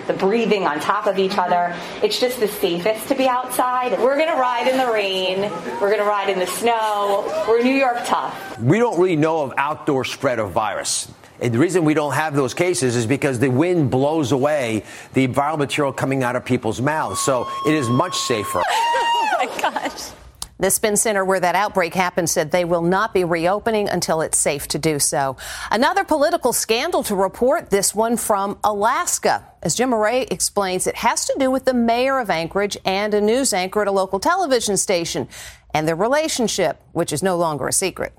the 0.07 0.13
breathing 0.13 0.65
on 0.65 0.79
top 0.79 1.05
of 1.05 1.19
each 1.19 1.37
other. 1.37 1.73
It's 2.03 2.19
just 2.19 2.39
the 2.39 2.47
safest 2.47 3.07
to 3.07 3.15
be 3.15 3.27
outside. 3.27 3.91
We're 3.99 4.17
going 4.17 4.29
to 4.29 4.39
ride 4.39 4.67
in 4.67 4.77
the 4.77 4.91
rain. 4.91 5.41
We're 5.79 5.91
going 5.91 5.99
to 5.99 6.03
ride 6.03 6.29
in 6.29 6.39
the 6.39 6.47
snow. 6.47 7.45
We're 7.47 7.63
New 7.63 7.75
York 7.75 7.99
tough. 8.05 8.59
We 8.59 8.79
don't 8.79 8.99
really 8.99 9.15
know 9.15 9.43
of 9.43 9.53
outdoor 9.55 10.03
spread 10.03 10.39
of 10.39 10.51
virus. 10.51 11.07
And 11.41 11.53
the 11.53 11.59
reason 11.59 11.85
we 11.85 11.93
don't 11.93 12.13
have 12.13 12.35
those 12.35 12.53
cases 12.53 12.95
is 12.95 13.05
because 13.05 13.39
the 13.39 13.49
wind 13.49 13.89
blows 13.89 14.31
away 14.31 14.83
the 15.13 15.27
viral 15.27 15.57
material 15.57 15.93
coming 15.93 16.23
out 16.23 16.35
of 16.35 16.43
people's 16.43 16.81
mouths. 16.81 17.19
So 17.21 17.47
it 17.65 17.73
is 17.73 17.89
much 17.89 18.17
safer. 18.17 18.61
oh 18.69 19.29
my 19.37 19.45
gosh. 19.61 20.11
The 20.59 20.69
spin 20.69 20.97
center 20.97 21.23
where 21.23 21.39
that 21.39 21.55
outbreak 21.55 21.93
happened 21.93 22.29
said 22.29 22.51
they 22.51 22.65
will 22.65 22.81
not 22.81 23.13
be 23.13 23.23
reopening 23.23 23.87
until 23.87 24.19
it's 24.19 24.37
safe 24.37 24.67
to 24.69 24.77
do 24.77 24.99
so. 24.99 25.37
Another 25.71 26.03
political 26.03 26.51
scandal 26.51 27.01
to 27.03 27.15
report, 27.15 27.69
this 27.69 27.95
one 27.95 28.17
from 28.17 28.59
Alaska. 28.65 29.45
As 29.63 29.75
Jim 29.75 29.91
Moret 29.91 30.33
explains, 30.33 30.85
it 30.85 30.97
has 30.97 31.23
to 31.27 31.35
do 31.39 31.49
with 31.49 31.63
the 31.63 31.73
mayor 31.73 32.19
of 32.19 32.29
Anchorage 32.29 32.75
and 32.83 33.13
a 33.13 33.21
news 33.21 33.53
anchor 33.53 33.81
at 33.81 33.87
a 33.87 33.91
local 33.91 34.19
television 34.19 34.75
station 34.75 35.29
and 35.73 35.87
their 35.87 35.95
relationship, 35.95 36.81
which 36.91 37.13
is 37.13 37.23
no 37.23 37.37
longer 37.37 37.69
a 37.69 37.73
secret. 37.73 38.13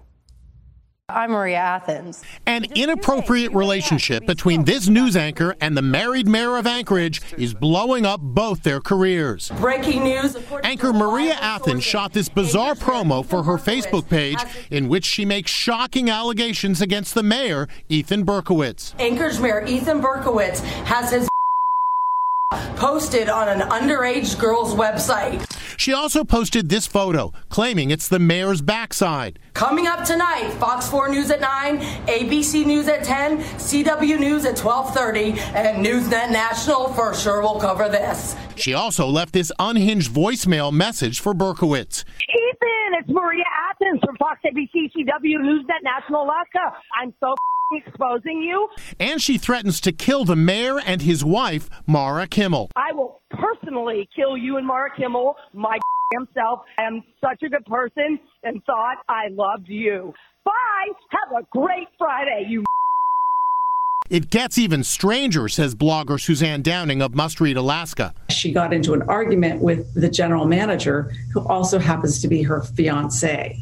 I'm 1.15 1.31
Maria 1.31 1.59
Athens. 1.59 2.23
An 2.47 2.65
inappropriate 2.75 3.53
relationship 3.53 4.27
between 4.27 4.65
this 4.65 4.89
news 4.89 5.17
anchor 5.17 5.55
and 5.61 5.77
the 5.77 5.83
married 5.83 6.29
mayor 6.29 6.57
of 6.57 6.67
Anchorage 6.67 7.21
is 7.37 7.55
blowing 7.55 8.07
up 8.07 8.21
both 8.21 8.63
their 8.63 8.81
careers. 8.81 9.51
Breaking 9.61 10.05
news. 10.05 10.37
Anchor 10.63 10.93
Maria 10.93 11.35
Athens 11.35 11.85
shot 11.85 12.13
this 12.13 12.29
bizarre 12.29 12.75
promo 12.75 13.25
for 13.25 13.43
her 13.43 13.57
Facebook 13.57 14.09
page 14.09 14.39
in 14.71 14.89
which 14.89 15.05
she 15.05 15.25
makes 15.25 15.51
shocking 15.51 16.11
allegations 16.11 16.81
against 16.81 17.15
the 17.15 17.23
mayor, 17.23 17.69
Ethan 17.89 18.25
Berkowitz. 18.25 18.95
Anchorage 19.01 19.41
Mayor 19.41 19.65
Ethan 19.67 20.01
Berkowitz 20.01 20.61
has 20.85 21.11
his 21.11 21.30
posted 22.81 23.29
on 23.29 23.49
an 23.49 23.61
underage 23.69 24.39
girl's 24.39 24.75
website. 24.75 25.47
She 25.77 25.93
also 25.93 26.25
posted 26.25 26.69
this 26.69 26.87
photo, 26.87 27.33
claiming 27.49 27.91
it's 27.91 28.09
the 28.09 28.19
mayor's 28.19 28.61
backside. 28.61 29.39
Coming 29.55 29.87
up 29.87 30.05
tonight, 30.05 30.51
Fox 30.59 30.89
4 30.89 31.09
News 31.09 31.31
at 31.31 31.41
9, 31.41 31.79
ABC 32.07 32.67
News 32.67 32.89
at 32.89 33.05
10, 33.05 33.39
CW 33.39 34.19
News 34.19 34.45
at 34.45 34.57
12:30, 34.57 35.39
and 35.55 35.85
Newsnet 35.85 36.31
National 36.31 36.93
for 36.95 37.15
sure 37.15 37.41
will 37.41 37.61
cover 37.61 37.89
this. 37.89 38.35
She 38.57 38.75
also 38.75 39.07
left 39.07 39.33
this 39.33 39.53
unhinged 39.59 40.11
voicemail 40.11 40.73
message 40.73 41.21
for 41.21 41.35
Berkowitz. 41.35 42.05
Ethan, 42.29 42.95
it's 42.99 43.09
Maria 43.09 43.45
Athens 43.71 44.01
from 44.05 44.17
Fox 44.17 44.41
ABC, 44.45 44.91
CW 44.93 45.39
Newsnet 45.39 45.83
National 45.83 46.25
Alaska. 46.25 46.77
I'm 47.01 47.15
so 47.21 47.35
exposing 47.73 48.43
you. 48.43 48.69
And 48.99 49.21
she 49.21 49.39
threatens 49.39 49.81
to 49.83 49.93
kill 49.93 50.25
the 50.25 50.37
mayor 50.37 50.79
and 50.81 51.03
his 51.03 51.25
wife, 51.25 51.69
Mara 51.87 52.27
Kimmel. 52.27 52.71
I 52.77 52.93
will 52.93 53.21
personally 53.31 54.09
kill 54.15 54.37
you 54.37 54.57
and 54.57 54.67
Mara 54.67 54.91
Kimmel, 54.97 55.37
my 55.53 55.79
self. 56.35 56.61
I 56.79 56.83
am 56.83 57.05
such 57.21 57.43
a 57.45 57.49
good 57.49 57.65
person 57.67 58.19
and 58.43 58.63
thought 58.65 58.97
I 59.09 59.29
loved 59.31 59.69
you. 59.69 60.13
Bye. 60.45 60.53
Have 61.11 61.43
a 61.43 61.47
great 61.51 61.89
Friday, 61.99 62.47
you. 62.49 62.65
It 64.09 64.29
gets 64.29 64.59
even 64.59 64.83
stranger, 64.83 65.49
says 65.49 65.77
blogger 65.77 66.21
Suzanne 66.21 66.63
Downing 66.63 67.01
of 67.01 67.15
Must 67.15 67.41
Read 67.41 67.57
Alaska. 67.57 68.13
She 68.29 68.51
got 68.51 68.73
into 68.73 68.93
an 68.93 69.03
argument 69.03 69.63
with 69.63 69.95
the 69.95 70.09
general 70.09 70.47
manager, 70.47 71.13
who 71.33 71.47
also 71.47 71.79
happens 71.79 72.21
to 72.23 72.27
be 72.27 72.43
her 72.43 72.61
fiance. 72.61 73.57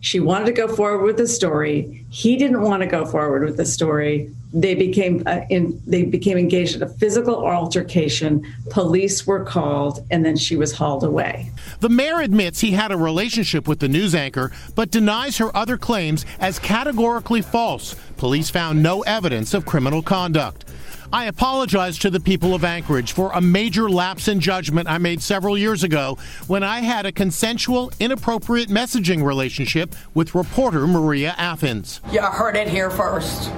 She 0.00 0.20
wanted 0.20 0.46
to 0.46 0.52
go 0.52 0.68
forward 0.68 1.04
with 1.04 1.16
the 1.16 1.26
story. 1.26 2.04
He 2.10 2.36
didn't 2.36 2.60
want 2.60 2.82
to 2.82 2.86
go 2.86 3.04
forward 3.04 3.44
with 3.44 3.56
the 3.56 3.64
story. 3.64 4.30
They 4.52 4.74
became 4.74 5.22
uh, 5.26 5.40
in, 5.50 5.82
they 5.86 6.04
became 6.04 6.38
engaged 6.38 6.76
in 6.76 6.82
a 6.82 6.88
physical 6.88 7.46
altercation. 7.46 8.46
Police 8.70 9.26
were 9.26 9.44
called, 9.44 10.06
and 10.10 10.24
then 10.24 10.36
she 10.36 10.56
was 10.56 10.72
hauled 10.72 11.04
away. 11.04 11.50
The 11.80 11.88
mayor 11.88 12.20
admits 12.20 12.60
he 12.60 12.70
had 12.70 12.92
a 12.92 12.96
relationship 12.96 13.66
with 13.68 13.80
the 13.80 13.88
news 13.88 14.14
anchor, 14.14 14.52
but 14.74 14.90
denies 14.90 15.38
her 15.38 15.54
other 15.56 15.76
claims 15.76 16.24
as 16.40 16.58
categorically 16.58 17.42
false. 17.42 17.96
Police 18.16 18.48
found 18.48 18.82
no 18.82 19.02
evidence 19.02 19.52
of 19.52 19.66
criminal 19.66 20.02
conduct. 20.02 20.65
I 21.12 21.26
apologize 21.26 21.98
to 21.98 22.10
the 22.10 22.20
people 22.20 22.54
of 22.54 22.64
Anchorage 22.64 23.12
for 23.12 23.30
a 23.32 23.40
major 23.40 23.88
lapse 23.88 24.28
in 24.28 24.40
judgment 24.40 24.88
I 24.88 24.98
made 24.98 25.22
several 25.22 25.56
years 25.56 25.84
ago 25.84 26.18
when 26.46 26.62
I 26.62 26.80
had 26.80 27.06
a 27.06 27.12
consensual, 27.12 27.92
inappropriate 28.00 28.68
messaging 28.68 29.24
relationship 29.24 29.94
with 30.14 30.34
reporter 30.34 30.86
Maria 30.86 31.34
Athens. 31.38 32.00
You 32.10 32.22
heard 32.22 32.56
it 32.56 32.68
here 32.68 32.90
first. 32.90 33.50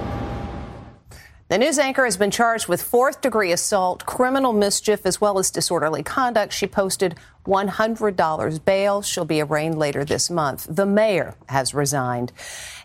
The 1.49 1.57
news 1.57 1.79
anchor 1.79 2.05
has 2.05 2.15
been 2.15 2.29
charged 2.29 2.67
with 2.67 2.79
fourth 2.79 3.21
degree 3.21 3.51
assault, 3.51 4.05
criminal 4.05 4.53
mischief, 4.53 5.03
as 5.03 5.19
well 5.19 5.39
as 5.39 5.49
disorderly 5.49 6.03
conduct. 6.03 6.53
She 6.53 6.67
posted 6.67 7.15
$100 7.47 8.65
bail. 8.65 9.01
She'll 9.01 9.25
be 9.25 9.41
arraigned 9.41 9.79
later 9.79 10.05
this 10.05 10.29
month. 10.29 10.67
The 10.69 10.85
mayor 10.85 11.33
has 11.47 11.73
resigned. 11.73 12.31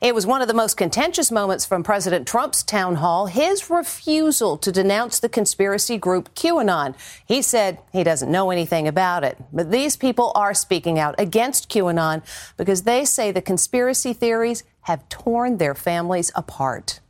It 0.00 0.14
was 0.14 0.26
one 0.26 0.40
of 0.40 0.48
the 0.48 0.54
most 0.54 0.78
contentious 0.78 1.30
moments 1.30 1.66
from 1.66 1.82
President 1.82 2.26
Trump's 2.26 2.62
town 2.62 2.94
hall, 2.94 3.26
his 3.26 3.68
refusal 3.68 4.56
to 4.56 4.72
denounce 4.72 5.20
the 5.20 5.28
conspiracy 5.28 5.98
group 5.98 6.34
QAnon. 6.34 6.94
He 7.26 7.42
said 7.42 7.80
he 7.92 8.02
doesn't 8.02 8.32
know 8.32 8.50
anything 8.50 8.88
about 8.88 9.24
it. 9.24 9.36
But 9.52 9.70
these 9.70 9.94
people 9.98 10.32
are 10.34 10.54
speaking 10.54 10.98
out 10.98 11.16
against 11.18 11.68
QAnon 11.68 12.22
because 12.56 12.84
they 12.84 13.04
say 13.04 13.30
the 13.30 13.42
conspiracy 13.42 14.14
theories 14.14 14.64
have 14.84 15.06
torn 15.10 15.58
their 15.58 15.74
families 15.74 16.32
apart. 16.34 17.00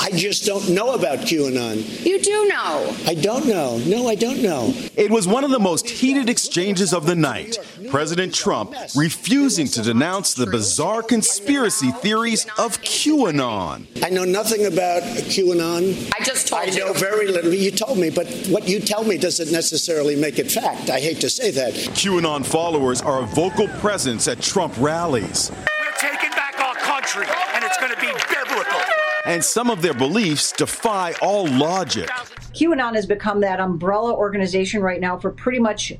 I 0.00 0.10
just 0.12 0.46
don't 0.46 0.70
know 0.70 0.94
about 0.94 1.18
QAnon. 1.18 2.04
You 2.04 2.20
do 2.20 2.46
know. 2.48 2.96
I 3.06 3.14
don't 3.14 3.46
know. 3.46 3.78
No, 3.78 4.08
I 4.08 4.14
don't 4.14 4.42
know. 4.42 4.72
It 4.96 5.10
was 5.10 5.26
one 5.26 5.44
of 5.44 5.50
the 5.50 5.58
most 5.58 5.88
heated 5.88 6.30
exchanges 6.30 6.94
of 6.94 7.04
the 7.04 7.14
night. 7.14 7.58
President 7.90 8.34
Trump 8.34 8.74
refusing 8.96 9.66
to 9.66 9.82
denounce 9.82 10.34
the 10.34 10.46
bizarre 10.46 11.02
conspiracy 11.02 11.90
theories 11.90 12.44
of 12.58 12.80
QAnon. 12.80 13.86
I 14.04 14.10
know 14.10 14.24
nothing 14.24 14.66
about 14.66 15.02
QAnon. 15.02 16.12
I 16.18 16.24
just 16.24 16.48
told 16.48 16.62
I 16.62 16.64
you. 16.66 16.84
I 16.84 16.86
know 16.86 16.92
very 16.92 17.28
little. 17.28 17.52
You 17.52 17.70
told 17.70 17.98
me, 17.98 18.10
but 18.10 18.28
what 18.46 18.68
you 18.68 18.80
tell 18.80 19.04
me 19.04 19.18
doesn't 19.18 19.50
necessarily 19.50 20.16
make 20.16 20.38
it 20.38 20.50
fact. 20.50 20.90
I 20.90 21.00
hate 21.00 21.20
to 21.20 21.30
say 21.30 21.50
that. 21.50 21.74
QAnon 21.74 22.46
followers 22.46 23.02
are 23.02 23.22
a 23.22 23.26
vocal 23.26 23.68
presence 23.80 24.28
at 24.28 24.40
Trump 24.40 24.74
rallies. 24.78 25.50
We're 25.50 25.92
taking 25.98 26.30
back 26.30 26.60
our 26.60 26.74
country, 26.76 27.26
and 27.54 27.64
it's 27.64 27.78
going 27.78 27.92
to 27.92 28.00
be 28.00 28.12
biblical. 28.32 28.80
And 29.28 29.44
some 29.44 29.68
of 29.68 29.82
their 29.82 29.92
beliefs 29.92 30.52
defy 30.52 31.12
all 31.20 31.46
logic. 31.46 32.08
QAnon 32.54 32.94
has 32.94 33.04
become 33.04 33.40
that 33.40 33.60
umbrella 33.60 34.14
organization 34.14 34.80
right 34.80 35.02
now 35.02 35.18
for 35.18 35.30
pretty 35.30 35.58
much 35.58 35.92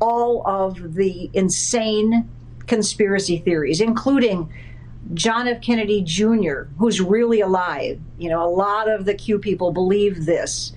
all 0.00 0.42
of 0.44 0.94
the 0.94 1.30
insane 1.32 2.28
conspiracy 2.66 3.38
theories, 3.38 3.80
including 3.80 4.52
John 5.14 5.46
F. 5.46 5.62
Kennedy 5.62 6.02
Jr., 6.02 6.62
who's 6.76 7.00
really 7.00 7.40
alive. 7.40 8.00
You 8.18 8.30
know, 8.30 8.44
a 8.44 8.50
lot 8.50 8.90
of 8.90 9.04
the 9.04 9.14
Q 9.14 9.38
people 9.38 9.70
believe 9.70 10.26
this. 10.26 10.72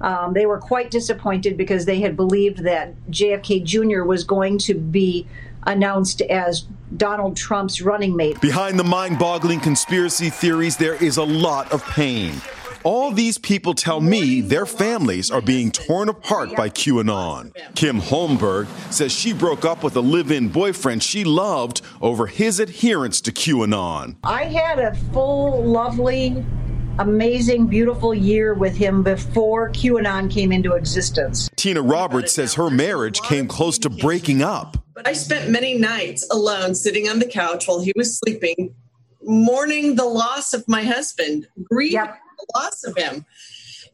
Um, 0.00 0.34
they 0.34 0.46
were 0.46 0.58
quite 0.58 0.92
disappointed 0.92 1.56
because 1.56 1.84
they 1.84 2.00
had 2.00 2.14
believed 2.14 2.58
that 2.58 2.94
JFK 3.10 3.64
Jr. 3.64 4.04
was 4.04 4.22
going 4.22 4.58
to 4.58 4.74
be 4.74 5.26
announced 5.64 6.22
as 6.22 6.66
Donald 6.96 7.36
Trump's 7.36 7.80
running 7.80 8.16
mate. 8.16 8.40
Behind 8.40 8.78
the 8.78 8.84
mind 8.84 9.18
boggling 9.18 9.60
conspiracy 9.60 10.30
theories, 10.30 10.76
there 10.76 11.02
is 11.02 11.16
a 11.16 11.24
lot 11.24 11.70
of 11.72 11.84
pain. 11.84 12.32
All 12.82 13.10
these 13.10 13.36
people 13.36 13.74
tell 13.74 14.00
me 14.00 14.40
their 14.40 14.64
families 14.64 15.30
are 15.30 15.42
being 15.42 15.70
torn 15.70 16.08
apart 16.08 16.56
by 16.56 16.70
QAnon. 16.70 17.52
Kim 17.74 18.00
Holmberg 18.00 18.68
says 18.90 19.12
she 19.12 19.34
broke 19.34 19.66
up 19.66 19.84
with 19.84 19.96
a 19.96 20.00
live 20.00 20.30
in 20.30 20.48
boyfriend 20.48 21.02
she 21.02 21.22
loved 21.22 21.82
over 22.00 22.26
his 22.26 22.58
adherence 22.58 23.20
to 23.22 23.32
QAnon. 23.32 24.16
I 24.24 24.44
had 24.44 24.78
a 24.78 24.94
full, 25.12 25.62
lovely, 25.62 26.42
amazing, 27.00 27.66
beautiful 27.66 28.14
year 28.14 28.52
with 28.52 28.76
him 28.76 29.02
before 29.02 29.70
QAnon 29.70 30.30
came 30.30 30.52
into 30.52 30.74
existence. 30.74 31.48
Tina 31.56 31.80
Roberts 31.80 32.32
says 32.32 32.54
her 32.54 32.70
marriage 32.70 33.20
came 33.22 33.48
close 33.48 33.78
to 33.78 33.90
breaking 33.90 34.42
up. 34.42 34.76
I 35.04 35.14
spent 35.14 35.50
many 35.50 35.78
nights 35.78 36.28
alone 36.30 36.74
sitting 36.74 37.08
on 37.08 37.18
the 37.18 37.26
couch 37.26 37.66
while 37.66 37.80
he 37.80 37.92
was 37.96 38.18
sleeping, 38.18 38.74
mourning 39.22 39.94
the 39.94 40.04
loss 40.04 40.52
of 40.52 40.68
my 40.68 40.82
husband, 40.82 41.48
grieving 41.64 41.96
the 42.02 42.46
loss 42.54 42.84
of 42.84 42.94
him, 42.96 43.24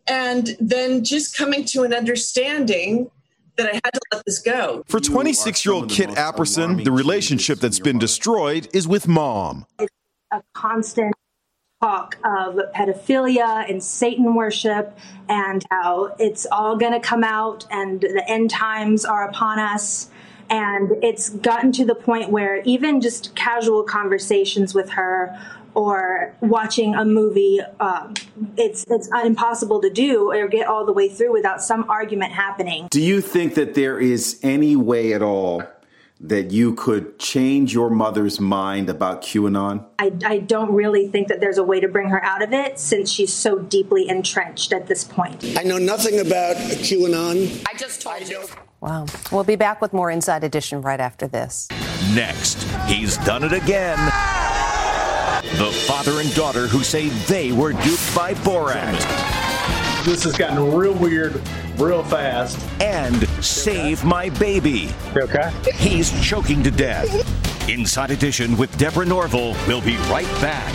and 0.08 0.56
then 0.58 1.04
just 1.04 1.36
coming 1.36 1.64
to 1.66 1.84
an 1.84 1.94
understanding 1.94 3.08
that 3.56 3.68
I 3.68 3.74
had 3.74 3.92
to 3.94 4.00
let 4.12 4.24
this 4.26 4.40
go. 4.40 4.82
For 4.88 4.98
26 4.98 5.64
year 5.64 5.74
old 5.74 5.88
Kit 5.88 6.10
Apperson, 6.10 6.84
the 6.84 6.92
relationship 6.92 7.60
that's 7.60 7.78
been 7.78 7.98
destroyed 7.98 8.68
is 8.72 8.88
with 8.88 9.06
mom. 9.06 9.64
a 9.78 10.42
constant 10.54 11.14
talk 11.82 12.16
of 12.24 12.54
pedophilia 12.74 13.68
and 13.68 13.82
Satan 13.84 14.34
worship 14.34 14.96
and 15.28 15.62
how 15.70 16.14
it's 16.18 16.46
all 16.50 16.76
going 16.76 16.92
to 16.92 17.00
come 17.00 17.22
out 17.22 17.66
and 17.70 18.00
the 18.00 18.24
end 18.26 18.50
times 18.50 19.04
are 19.04 19.28
upon 19.28 19.58
us. 19.58 20.10
And 20.48 20.92
it's 21.02 21.30
gotten 21.30 21.72
to 21.72 21.84
the 21.84 21.94
point 21.94 22.30
where 22.30 22.62
even 22.62 23.00
just 23.00 23.34
casual 23.34 23.82
conversations 23.82 24.74
with 24.74 24.90
her 24.90 25.38
or 25.74 26.34
watching 26.40 26.94
a 26.94 27.04
movie, 27.04 27.60
um, 27.80 28.14
it's 28.56 28.86
it's 28.88 29.10
impossible 29.24 29.82
to 29.82 29.90
do 29.90 30.32
or 30.32 30.48
get 30.48 30.66
all 30.68 30.86
the 30.86 30.92
way 30.92 31.10
through 31.10 31.32
without 31.32 31.60
some 31.60 31.90
argument 31.90 32.32
happening. 32.32 32.88
Do 32.90 33.02
you 33.02 33.20
think 33.20 33.54
that 33.54 33.74
there 33.74 33.98
is 33.98 34.40
any 34.42 34.76
way 34.76 35.12
at 35.12 35.20
all 35.20 35.62
that 36.20 36.50
you 36.50 36.74
could 36.74 37.18
change 37.18 37.74
your 37.74 37.90
mother's 37.90 38.40
mind 38.40 38.88
about 38.88 39.22
QAnon? 39.22 39.84
I, 39.98 40.12
I 40.24 40.38
don't 40.38 40.72
really 40.72 41.08
think 41.08 41.28
that 41.28 41.40
there's 41.40 41.58
a 41.58 41.62
way 41.62 41.80
to 41.80 41.88
bring 41.88 42.08
her 42.08 42.24
out 42.24 42.42
of 42.42 42.52
it 42.52 42.78
since 42.78 43.10
she's 43.10 43.32
so 43.32 43.58
deeply 43.58 44.08
entrenched 44.08 44.72
at 44.72 44.86
this 44.86 45.04
point. 45.04 45.56
I 45.58 45.62
know 45.62 45.78
nothing 45.78 46.18
about 46.20 46.56
QAnon. 46.56 47.64
I 47.68 47.76
just 47.76 48.00
told 48.00 48.28
you. 48.28 48.44
Wow. 48.80 49.06
We'll 49.30 49.44
be 49.44 49.56
back 49.56 49.80
with 49.80 49.92
more 49.92 50.10
Inside 50.10 50.44
Edition 50.44 50.80
right 50.80 51.00
after 51.00 51.26
this. 51.26 51.68
Next, 52.14 52.62
he's 52.86 53.18
done 53.18 53.44
it 53.44 53.52
again. 53.52 53.98
The 55.58 55.70
father 55.86 56.20
and 56.20 56.34
daughter 56.34 56.66
who 56.66 56.82
say 56.82 57.08
they 57.08 57.52
were 57.52 57.72
duped 57.72 58.14
by 58.14 58.34
Borat. 58.34 58.94
This 60.04 60.24
has 60.24 60.36
gotten 60.36 60.74
real 60.74 60.94
weird 60.94 61.40
real 61.78 62.02
fast. 62.02 62.58
And 62.80 63.28
save 63.44 64.04
my 64.04 64.30
baby. 64.30 64.90
Okay. 65.16 65.52
He's 65.74 66.10
choking 66.26 66.62
to 66.62 66.70
death. 66.70 67.68
Inside 67.68 68.10
Edition 68.10 68.56
with 68.56 68.76
Deborah 68.78 69.06
Norville. 69.06 69.56
We'll 69.66 69.80
be 69.80 69.96
right 70.08 70.26
back. 70.40 70.72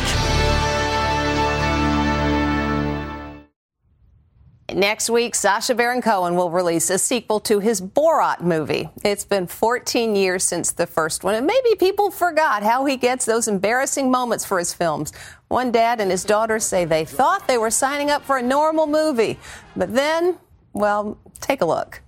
Next 4.73 5.09
week, 5.09 5.35
Sacha 5.35 5.75
Baron 5.75 6.01
Cohen 6.01 6.35
will 6.35 6.49
release 6.49 6.89
a 6.89 6.97
sequel 6.97 7.41
to 7.41 7.59
his 7.59 7.81
Borat 7.81 8.39
movie. 8.39 8.89
It's 9.03 9.25
been 9.25 9.45
14 9.45 10.15
years 10.15 10.45
since 10.45 10.71
the 10.71 10.87
first 10.87 11.25
one, 11.25 11.35
and 11.35 11.45
maybe 11.45 11.75
people 11.77 12.09
forgot 12.09 12.63
how 12.63 12.85
he 12.85 12.95
gets 12.95 13.25
those 13.25 13.49
embarrassing 13.49 14.09
moments 14.09 14.45
for 14.45 14.59
his 14.59 14.73
films. 14.73 15.11
One 15.49 15.73
dad 15.73 15.99
and 15.99 16.09
his 16.09 16.23
daughter 16.23 16.57
say 16.57 16.85
they 16.85 17.03
thought 17.03 17.49
they 17.49 17.57
were 17.57 17.69
signing 17.69 18.09
up 18.09 18.23
for 18.23 18.37
a 18.37 18.41
normal 18.41 18.87
movie, 18.87 19.37
but 19.75 19.93
then, 19.93 20.37
well, 20.73 21.17
take 21.39 21.61
a 21.61 21.65
look. 21.65 22.01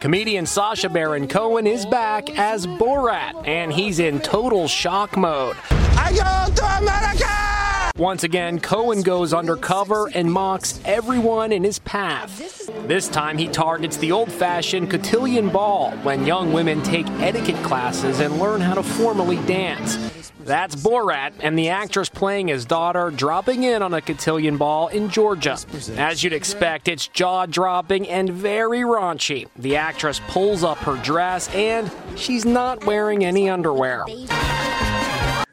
Comedian 0.00 0.46
Sacha 0.46 0.88
Baron 0.88 1.28
Cohen 1.28 1.66
is 1.66 1.86
back 1.86 2.36
as 2.36 2.66
Borat, 2.66 3.46
and 3.46 3.72
he's 3.72 4.00
in 4.00 4.18
total 4.20 4.66
shock 4.66 5.16
mode. 5.16 5.56
I 5.70 6.10
go 6.10 6.54
to 6.54 6.78
America! 6.78 7.92
Once 7.96 8.24
again, 8.24 8.58
Cohen 8.58 9.02
goes 9.02 9.32
undercover 9.32 10.10
and 10.14 10.32
mocks 10.32 10.80
everyone 10.84 11.52
in 11.52 11.62
his 11.62 11.78
path. 11.80 12.68
This 12.88 13.06
time, 13.06 13.38
he 13.38 13.46
targets 13.46 13.96
the 13.98 14.10
old 14.10 14.32
fashioned 14.32 14.90
cotillion 14.90 15.50
ball 15.50 15.92
when 15.98 16.26
young 16.26 16.52
women 16.52 16.82
take 16.82 17.06
etiquette 17.20 17.62
classes 17.62 18.18
and 18.18 18.38
learn 18.38 18.60
how 18.60 18.74
to 18.74 18.82
formally 18.82 19.36
dance. 19.46 19.96
That's 20.44 20.74
Borat 20.76 21.32
and 21.40 21.58
the 21.58 21.68
actress 21.68 22.08
playing 22.08 22.48
his 22.48 22.64
daughter 22.64 23.10
dropping 23.10 23.64
in 23.64 23.82
on 23.82 23.94
a 23.94 24.00
cotillion 24.00 24.56
ball 24.56 24.88
in 24.88 25.08
Georgia. 25.08 25.56
As 25.96 26.22
you'd 26.22 26.32
expect, 26.32 26.88
it's 26.88 27.08
jaw 27.08 27.46
dropping 27.46 28.08
and 28.08 28.30
very 28.30 28.80
raunchy. 28.80 29.48
The 29.56 29.76
actress 29.76 30.20
pulls 30.28 30.64
up 30.64 30.78
her 30.78 30.96
dress 31.02 31.52
and 31.54 31.90
she's 32.16 32.44
not 32.44 32.84
wearing 32.84 33.24
any 33.24 33.48
underwear. 33.48 34.04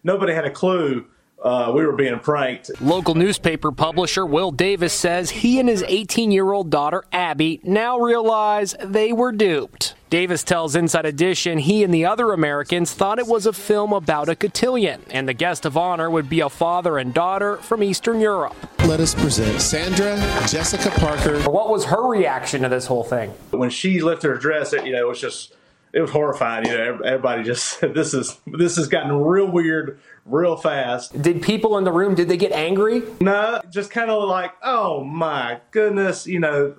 Nobody 0.03 0.33
had 0.33 0.45
a 0.45 0.51
clue 0.51 1.05
uh, 1.43 1.71
we 1.73 1.85
were 1.85 1.93
being 1.93 2.19
pranked. 2.19 2.69
Local 2.81 3.15
newspaper 3.15 3.71
publisher 3.71 4.25
Will 4.25 4.51
Davis 4.51 4.93
says 4.93 5.29
he 5.29 5.59
and 5.59 5.69
his 5.69 5.83
18 5.87 6.31
year 6.31 6.51
old 6.51 6.69
daughter 6.69 7.03
Abby 7.11 7.61
now 7.63 7.99
realize 7.99 8.75
they 8.83 9.13
were 9.13 9.31
duped. 9.31 9.88
Davis 10.09 10.43
tells 10.43 10.75
Inside 10.75 11.05
Edition 11.05 11.59
he 11.59 11.83
and 11.83 11.93
the 11.93 12.05
other 12.05 12.33
Americans 12.33 12.95
thought 12.95 13.19
it 13.19 13.27
was 13.27 13.45
a 13.45 13.53
film 13.53 13.93
about 13.93 14.27
a 14.27 14.35
cotillion, 14.35 15.03
and 15.11 15.29
the 15.29 15.35
guest 15.35 15.65
of 15.65 15.77
honor 15.77 16.09
would 16.09 16.27
be 16.27 16.39
a 16.39 16.49
father 16.49 16.97
and 16.97 17.13
daughter 17.13 17.57
from 17.57 17.83
Eastern 17.83 18.19
Europe. 18.19 18.55
Let 18.87 18.99
us 19.01 19.13
present 19.13 19.61
Sandra 19.61 20.17
Jessica 20.47 20.89
Parker. 20.99 21.39
What 21.43 21.69
was 21.69 21.85
her 21.85 22.07
reaction 22.07 22.63
to 22.63 22.69
this 22.69 22.87
whole 22.87 23.03
thing? 23.03 23.29
When 23.51 23.69
she 23.69 24.01
lifted 24.01 24.29
her 24.29 24.37
dress, 24.37 24.73
it, 24.73 24.83
you 24.83 24.93
know, 24.93 25.01
it 25.01 25.07
was 25.07 25.21
just 25.21 25.53
it 25.93 26.01
was 26.01 26.09
horrifying. 26.09 26.65
You 26.65 26.71
know, 26.71 26.99
everybody 27.05 27.43
just 27.43 27.79
this 27.93 28.15
is 28.15 28.35
this 28.47 28.77
has 28.77 28.87
gotten 28.87 29.15
real 29.15 29.45
weird 29.45 29.99
real 30.25 30.55
fast. 30.55 31.21
Did 31.21 31.43
people 31.43 31.77
in 31.77 31.83
the 31.83 31.91
room 31.91 32.15
did 32.15 32.29
they 32.29 32.37
get 32.37 32.51
angry? 32.51 33.03
No, 33.21 33.61
just 33.69 33.91
kind 33.91 34.09
of 34.09 34.27
like, 34.27 34.53
oh 34.63 35.03
my 35.03 35.59
goodness, 35.69 36.25
you 36.25 36.39
know, 36.39 36.75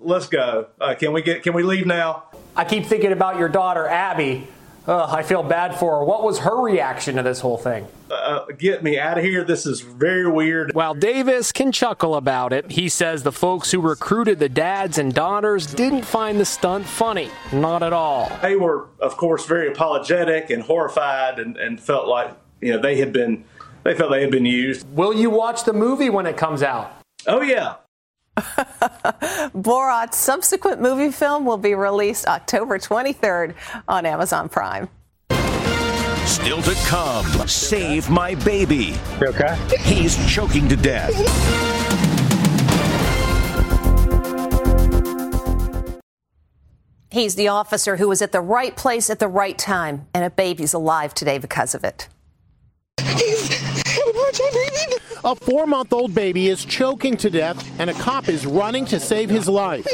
let's 0.00 0.26
go. 0.26 0.66
Uh, 0.80 0.96
can 0.96 1.12
we 1.12 1.22
get 1.22 1.44
can 1.44 1.52
we 1.52 1.62
leave 1.62 1.86
now? 1.86 2.24
I 2.56 2.64
keep 2.64 2.86
thinking 2.86 3.12
about 3.12 3.38
your 3.38 3.48
daughter 3.48 3.86
Abby. 3.86 4.46
Ugh, 4.86 5.08
I 5.10 5.22
feel 5.22 5.42
bad 5.42 5.78
for 5.78 5.98
her. 5.98 6.04
What 6.04 6.22
was 6.22 6.40
her 6.40 6.60
reaction 6.60 7.16
to 7.16 7.22
this 7.22 7.40
whole 7.40 7.56
thing? 7.56 7.86
Uh, 8.10 8.44
get 8.58 8.82
me 8.82 8.98
out 8.98 9.16
of 9.16 9.24
here. 9.24 9.42
This 9.42 9.64
is 9.64 9.80
very 9.80 10.28
weird. 10.28 10.74
While 10.74 10.94
Davis 10.94 11.52
can 11.52 11.72
chuckle 11.72 12.14
about 12.14 12.52
it, 12.52 12.72
he 12.72 12.90
says 12.90 13.22
the 13.22 13.32
folks 13.32 13.70
who 13.72 13.80
recruited 13.80 14.38
the 14.38 14.48
dads 14.50 14.98
and 14.98 15.14
daughters 15.14 15.66
didn't 15.72 16.04
find 16.04 16.38
the 16.38 16.44
stunt 16.44 16.84
funny. 16.84 17.30
Not 17.50 17.82
at 17.82 17.94
all. 17.94 18.30
They 18.42 18.56
were, 18.56 18.88
of 19.00 19.16
course, 19.16 19.46
very 19.46 19.68
apologetic 19.68 20.50
and 20.50 20.62
horrified 20.62 21.38
and, 21.38 21.56
and 21.56 21.80
felt 21.80 22.06
like 22.06 22.32
you 22.60 22.72
know 22.72 22.78
they 22.80 22.96
had 22.96 23.12
been 23.12 23.44
they 23.84 23.94
felt 23.94 24.10
they 24.10 24.20
had 24.20 24.30
been 24.30 24.46
used. 24.46 24.86
Will 24.94 25.14
you 25.14 25.30
watch 25.30 25.64
the 25.64 25.72
movie 25.72 26.10
when 26.10 26.26
it 26.26 26.36
comes 26.36 26.62
out? 26.62 26.92
Oh 27.26 27.40
yeah. 27.40 27.76
Borat's 29.54 30.16
subsequent 30.16 30.80
movie 30.80 31.12
film 31.12 31.44
will 31.44 31.58
be 31.58 31.74
released 31.74 32.26
October 32.26 32.78
23rd 32.78 33.54
on 33.86 34.06
Amazon 34.06 34.48
Prime. 34.48 34.88
Still 36.26 36.62
to 36.62 36.74
come, 36.86 37.26
save 37.46 38.10
my 38.10 38.34
baby. 38.34 38.94
You 39.20 39.28
okay? 39.28 39.56
He's 39.80 40.16
choking 40.32 40.68
to 40.68 40.76
death. 40.76 41.12
He's 47.10 47.36
the 47.36 47.46
officer 47.48 47.96
who 47.96 48.08
was 48.08 48.22
at 48.22 48.32
the 48.32 48.40
right 48.40 48.74
place 48.76 49.08
at 49.08 49.20
the 49.20 49.28
right 49.28 49.56
time, 49.56 50.08
and 50.12 50.24
a 50.24 50.30
baby's 50.30 50.74
alive 50.74 51.14
today 51.14 51.38
because 51.38 51.72
of 51.72 51.84
it. 51.84 52.08
A 55.24 55.34
four 55.34 55.66
month 55.66 55.94
old 55.94 56.14
baby 56.14 56.48
is 56.48 56.66
choking 56.66 57.16
to 57.16 57.30
death, 57.30 57.80
and 57.80 57.88
a 57.88 57.94
cop 57.94 58.28
is 58.28 58.44
running 58.44 58.84
to 58.86 59.00
save 59.00 59.30
his 59.30 59.48
life. 59.48 59.86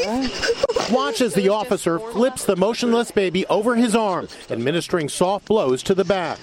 Watch 0.91 1.21
as 1.21 1.35
the 1.35 1.49
officer 1.49 2.01
flips 2.01 2.45
the 2.45 2.57
motionless 2.57 3.13
baby 3.13 3.47
over 3.47 3.77
his 3.77 3.95
arm, 3.95 4.27
administering 4.51 5.09
soft 5.09 5.47
blows 5.47 5.85
to 5.85 5.95
the 5.95 6.05
back. 6.05 6.39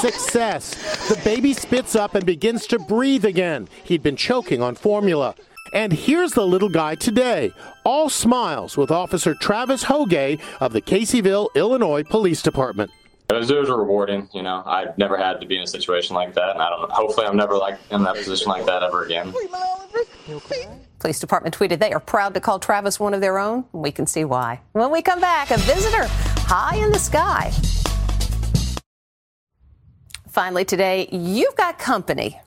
Success. 0.00 0.74
The 1.08 1.18
baby 1.24 1.54
spits 1.54 1.96
up 1.96 2.14
and 2.14 2.26
begins 2.26 2.66
to 2.66 2.78
breathe 2.78 3.24
again. 3.24 3.66
He'd 3.82 4.02
been 4.02 4.16
choking 4.16 4.62
on 4.62 4.74
formula. 4.74 5.34
And 5.72 5.94
here's 5.94 6.32
the 6.32 6.46
little 6.46 6.68
guy 6.68 6.94
today, 6.96 7.52
all 7.84 8.10
smiles 8.10 8.76
with 8.76 8.90
Officer 8.90 9.34
Travis 9.34 9.84
Hoge 9.84 10.38
of 10.60 10.74
the 10.74 10.82
Caseyville, 10.82 11.48
Illinois 11.54 12.04
Police 12.04 12.42
Department. 12.42 12.90
It 13.28 13.34
was, 13.34 13.50
it 13.50 13.58
was 13.58 13.68
rewarding, 13.68 14.28
you 14.32 14.42
know. 14.42 14.62
I've 14.64 14.96
never 14.96 15.16
had 15.16 15.40
to 15.40 15.46
be 15.46 15.56
in 15.56 15.62
a 15.62 15.66
situation 15.66 16.14
like 16.14 16.34
that, 16.34 16.50
and 16.50 16.62
I 16.62 16.70
don't. 16.70 16.90
Hopefully, 16.92 17.26
I'm 17.26 17.36
never 17.36 17.56
like 17.56 17.76
in 17.90 18.04
that 18.04 18.14
position 18.14 18.48
like 18.48 18.66
that 18.66 18.84
ever 18.84 19.04
again. 19.04 19.34
Police 21.00 21.18
department 21.18 21.56
tweeted 21.56 21.80
they 21.80 21.92
are 21.92 22.00
proud 22.00 22.34
to 22.34 22.40
call 22.40 22.60
Travis 22.60 23.00
one 23.00 23.14
of 23.14 23.20
their 23.20 23.38
own. 23.38 23.64
We 23.72 23.90
can 23.90 24.06
see 24.06 24.24
why. 24.24 24.60
When 24.72 24.92
we 24.92 25.02
come 25.02 25.20
back, 25.20 25.50
a 25.50 25.58
visitor 25.58 26.06
high 26.06 26.76
in 26.76 26.92
the 26.92 26.98
sky. 27.00 27.52
Finally, 30.28 30.64
today, 30.64 31.08
you've 31.10 31.56
got 31.56 31.78
company. 31.80 32.40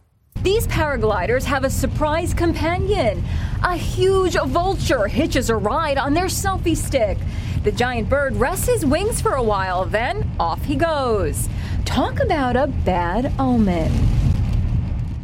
These 0.44 0.66
paragliders 0.68 1.44
have 1.44 1.66
a 1.66 1.70
surprise 1.70 2.34
companion. 2.34 3.22
A 3.64 3.76
huge 3.76 4.38
vulture 4.46 5.08
hitches 5.08 5.50
a 5.50 5.56
ride 5.58 5.98
on 5.98 6.14
their 6.14 6.28
selfie 6.28 6.78
stick. 6.78 7.18
The 7.64 7.72
giant 7.74 8.08
bird 8.08 8.38
rests 8.38 8.68
his 8.68 8.86
wings 8.86 9.20
for 9.20 9.34
a 9.34 9.44
while, 9.44 9.84
then 9.84 10.30
off 10.40 10.64
he 10.64 10.78
goes. 10.78 11.50
Talk 11.84 12.22
about 12.22 12.56
a 12.56 12.68
bad 12.68 13.34
omen. 13.38 13.92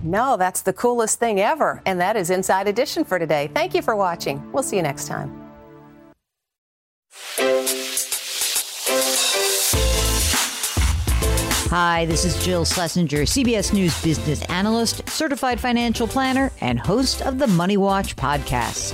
No, 0.03 0.35
that's 0.35 0.61
the 0.61 0.73
coolest 0.73 1.17
thing 1.17 1.39
ever. 1.39 1.81
And 1.85 1.99
that 2.01 2.17
is 2.17 2.29
Inside 2.29 2.67
Edition 2.67 3.05
for 3.05 3.17
today. 3.17 3.49
Thank 3.53 3.73
you 3.73 3.81
for 3.81 3.95
watching. 3.95 4.51
We'll 4.51 4.63
see 4.63 4.75
you 4.75 4.81
next 4.81 5.07
time. 5.07 5.33
Hi, 11.69 12.05
this 12.05 12.25
is 12.25 12.37
Jill 12.43 12.65
Schlesinger, 12.65 13.23
CBS 13.23 13.73
News 13.73 14.01
business 14.03 14.43
analyst, 14.43 15.07
certified 15.09 15.59
financial 15.59 16.07
planner, 16.07 16.51
and 16.59 16.79
host 16.79 17.21
of 17.21 17.39
the 17.39 17.47
Money 17.47 17.77
Watch 17.77 18.15
podcast. 18.17 18.93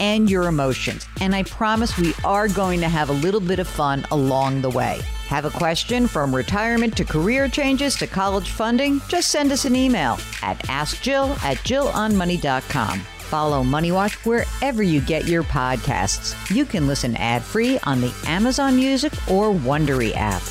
and 0.00 0.30
your 0.30 0.46
emotions. 0.46 1.06
And 1.20 1.34
I 1.34 1.42
promise 1.44 1.96
we 1.96 2.14
are 2.24 2.48
going 2.48 2.80
to 2.80 2.88
have 2.88 3.10
a 3.10 3.14
little 3.14 3.40
bit 3.40 3.58
of 3.58 3.68
fun 3.68 4.04
along 4.10 4.62
the 4.62 4.70
way. 4.70 5.00
Have 5.28 5.44
a 5.44 5.50
question 5.50 6.06
from 6.06 6.34
retirement 6.34 6.96
to 6.96 7.04
career 7.04 7.48
changes 7.48 7.96
to 7.96 8.06
college 8.06 8.50
funding? 8.50 9.00
Just 9.08 9.30
send 9.30 9.50
us 9.50 9.64
an 9.64 9.74
email 9.74 10.18
at 10.42 10.58
askjill 10.66 11.30
at 11.42 11.56
jillonmoney.com. 11.58 13.00
Follow 13.00 13.64
Money 13.64 13.90
Watch 13.90 14.24
wherever 14.24 14.84
you 14.84 15.00
get 15.00 15.26
your 15.26 15.42
podcasts. 15.42 16.34
You 16.54 16.64
can 16.64 16.86
listen 16.86 17.16
ad-free 17.16 17.80
on 17.80 18.00
the 18.00 18.14
Amazon 18.26 18.76
Music 18.76 19.12
or 19.28 19.52
Wondery 19.52 20.12
app. 20.14 20.42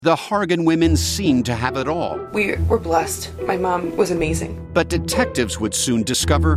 The 0.00 0.16
Hargan 0.16 0.64
women 0.64 0.96
seemed 0.96 1.46
to 1.46 1.54
have 1.54 1.76
it 1.76 1.86
all. 1.86 2.18
We 2.32 2.56
were 2.56 2.80
blessed. 2.80 3.30
My 3.42 3.56
mom 3.56 3.96
was 3.96 4.10
amazing. 4.10 4.68
But 4.72 4.88
detectives 4.88 5.60
would 5.60 5.74
soon 5.74 6.02
discover 6.02 6.56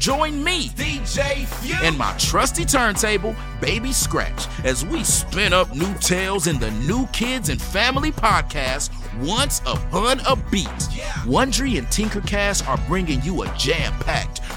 Join 0.00 0.42
me, 0.42 0.70
DJ 0.70 1.44
Few, 1.44 1.76
and 1.82 1.98
my 1.98 2.16
trusty 2.16 2.64
turntable, 2.64 3.36
Baby 3.60 3.92
Scratch, 3.92 4.46
as 4.64 4.82
we 4.82 5.04
spin 5.04 5.52
up 5.52 5.76
new 5.76 5.92
tales 5.98 6.46
in 6.46 6.58
the 6.58 6.70
New 6.70 7.06
Kids 7.08 7.50
and 7.50 7.60
Family 7.60 8.10
podcast, 8.10 8.88
Once 9.22 9.60
Upon 9.66 10.20
a 10.20 10.36
Beat. 10.50 10.66
Wondery 11.26 11.76
and 11.76 11.86
Tinkercast 11.88 12.66
are 12.66 12.78
bringing 12.88 13.20
you 13.20 13.42
a 13.42 13.54
jam 13.58 13.92
packed, 14.00 14.39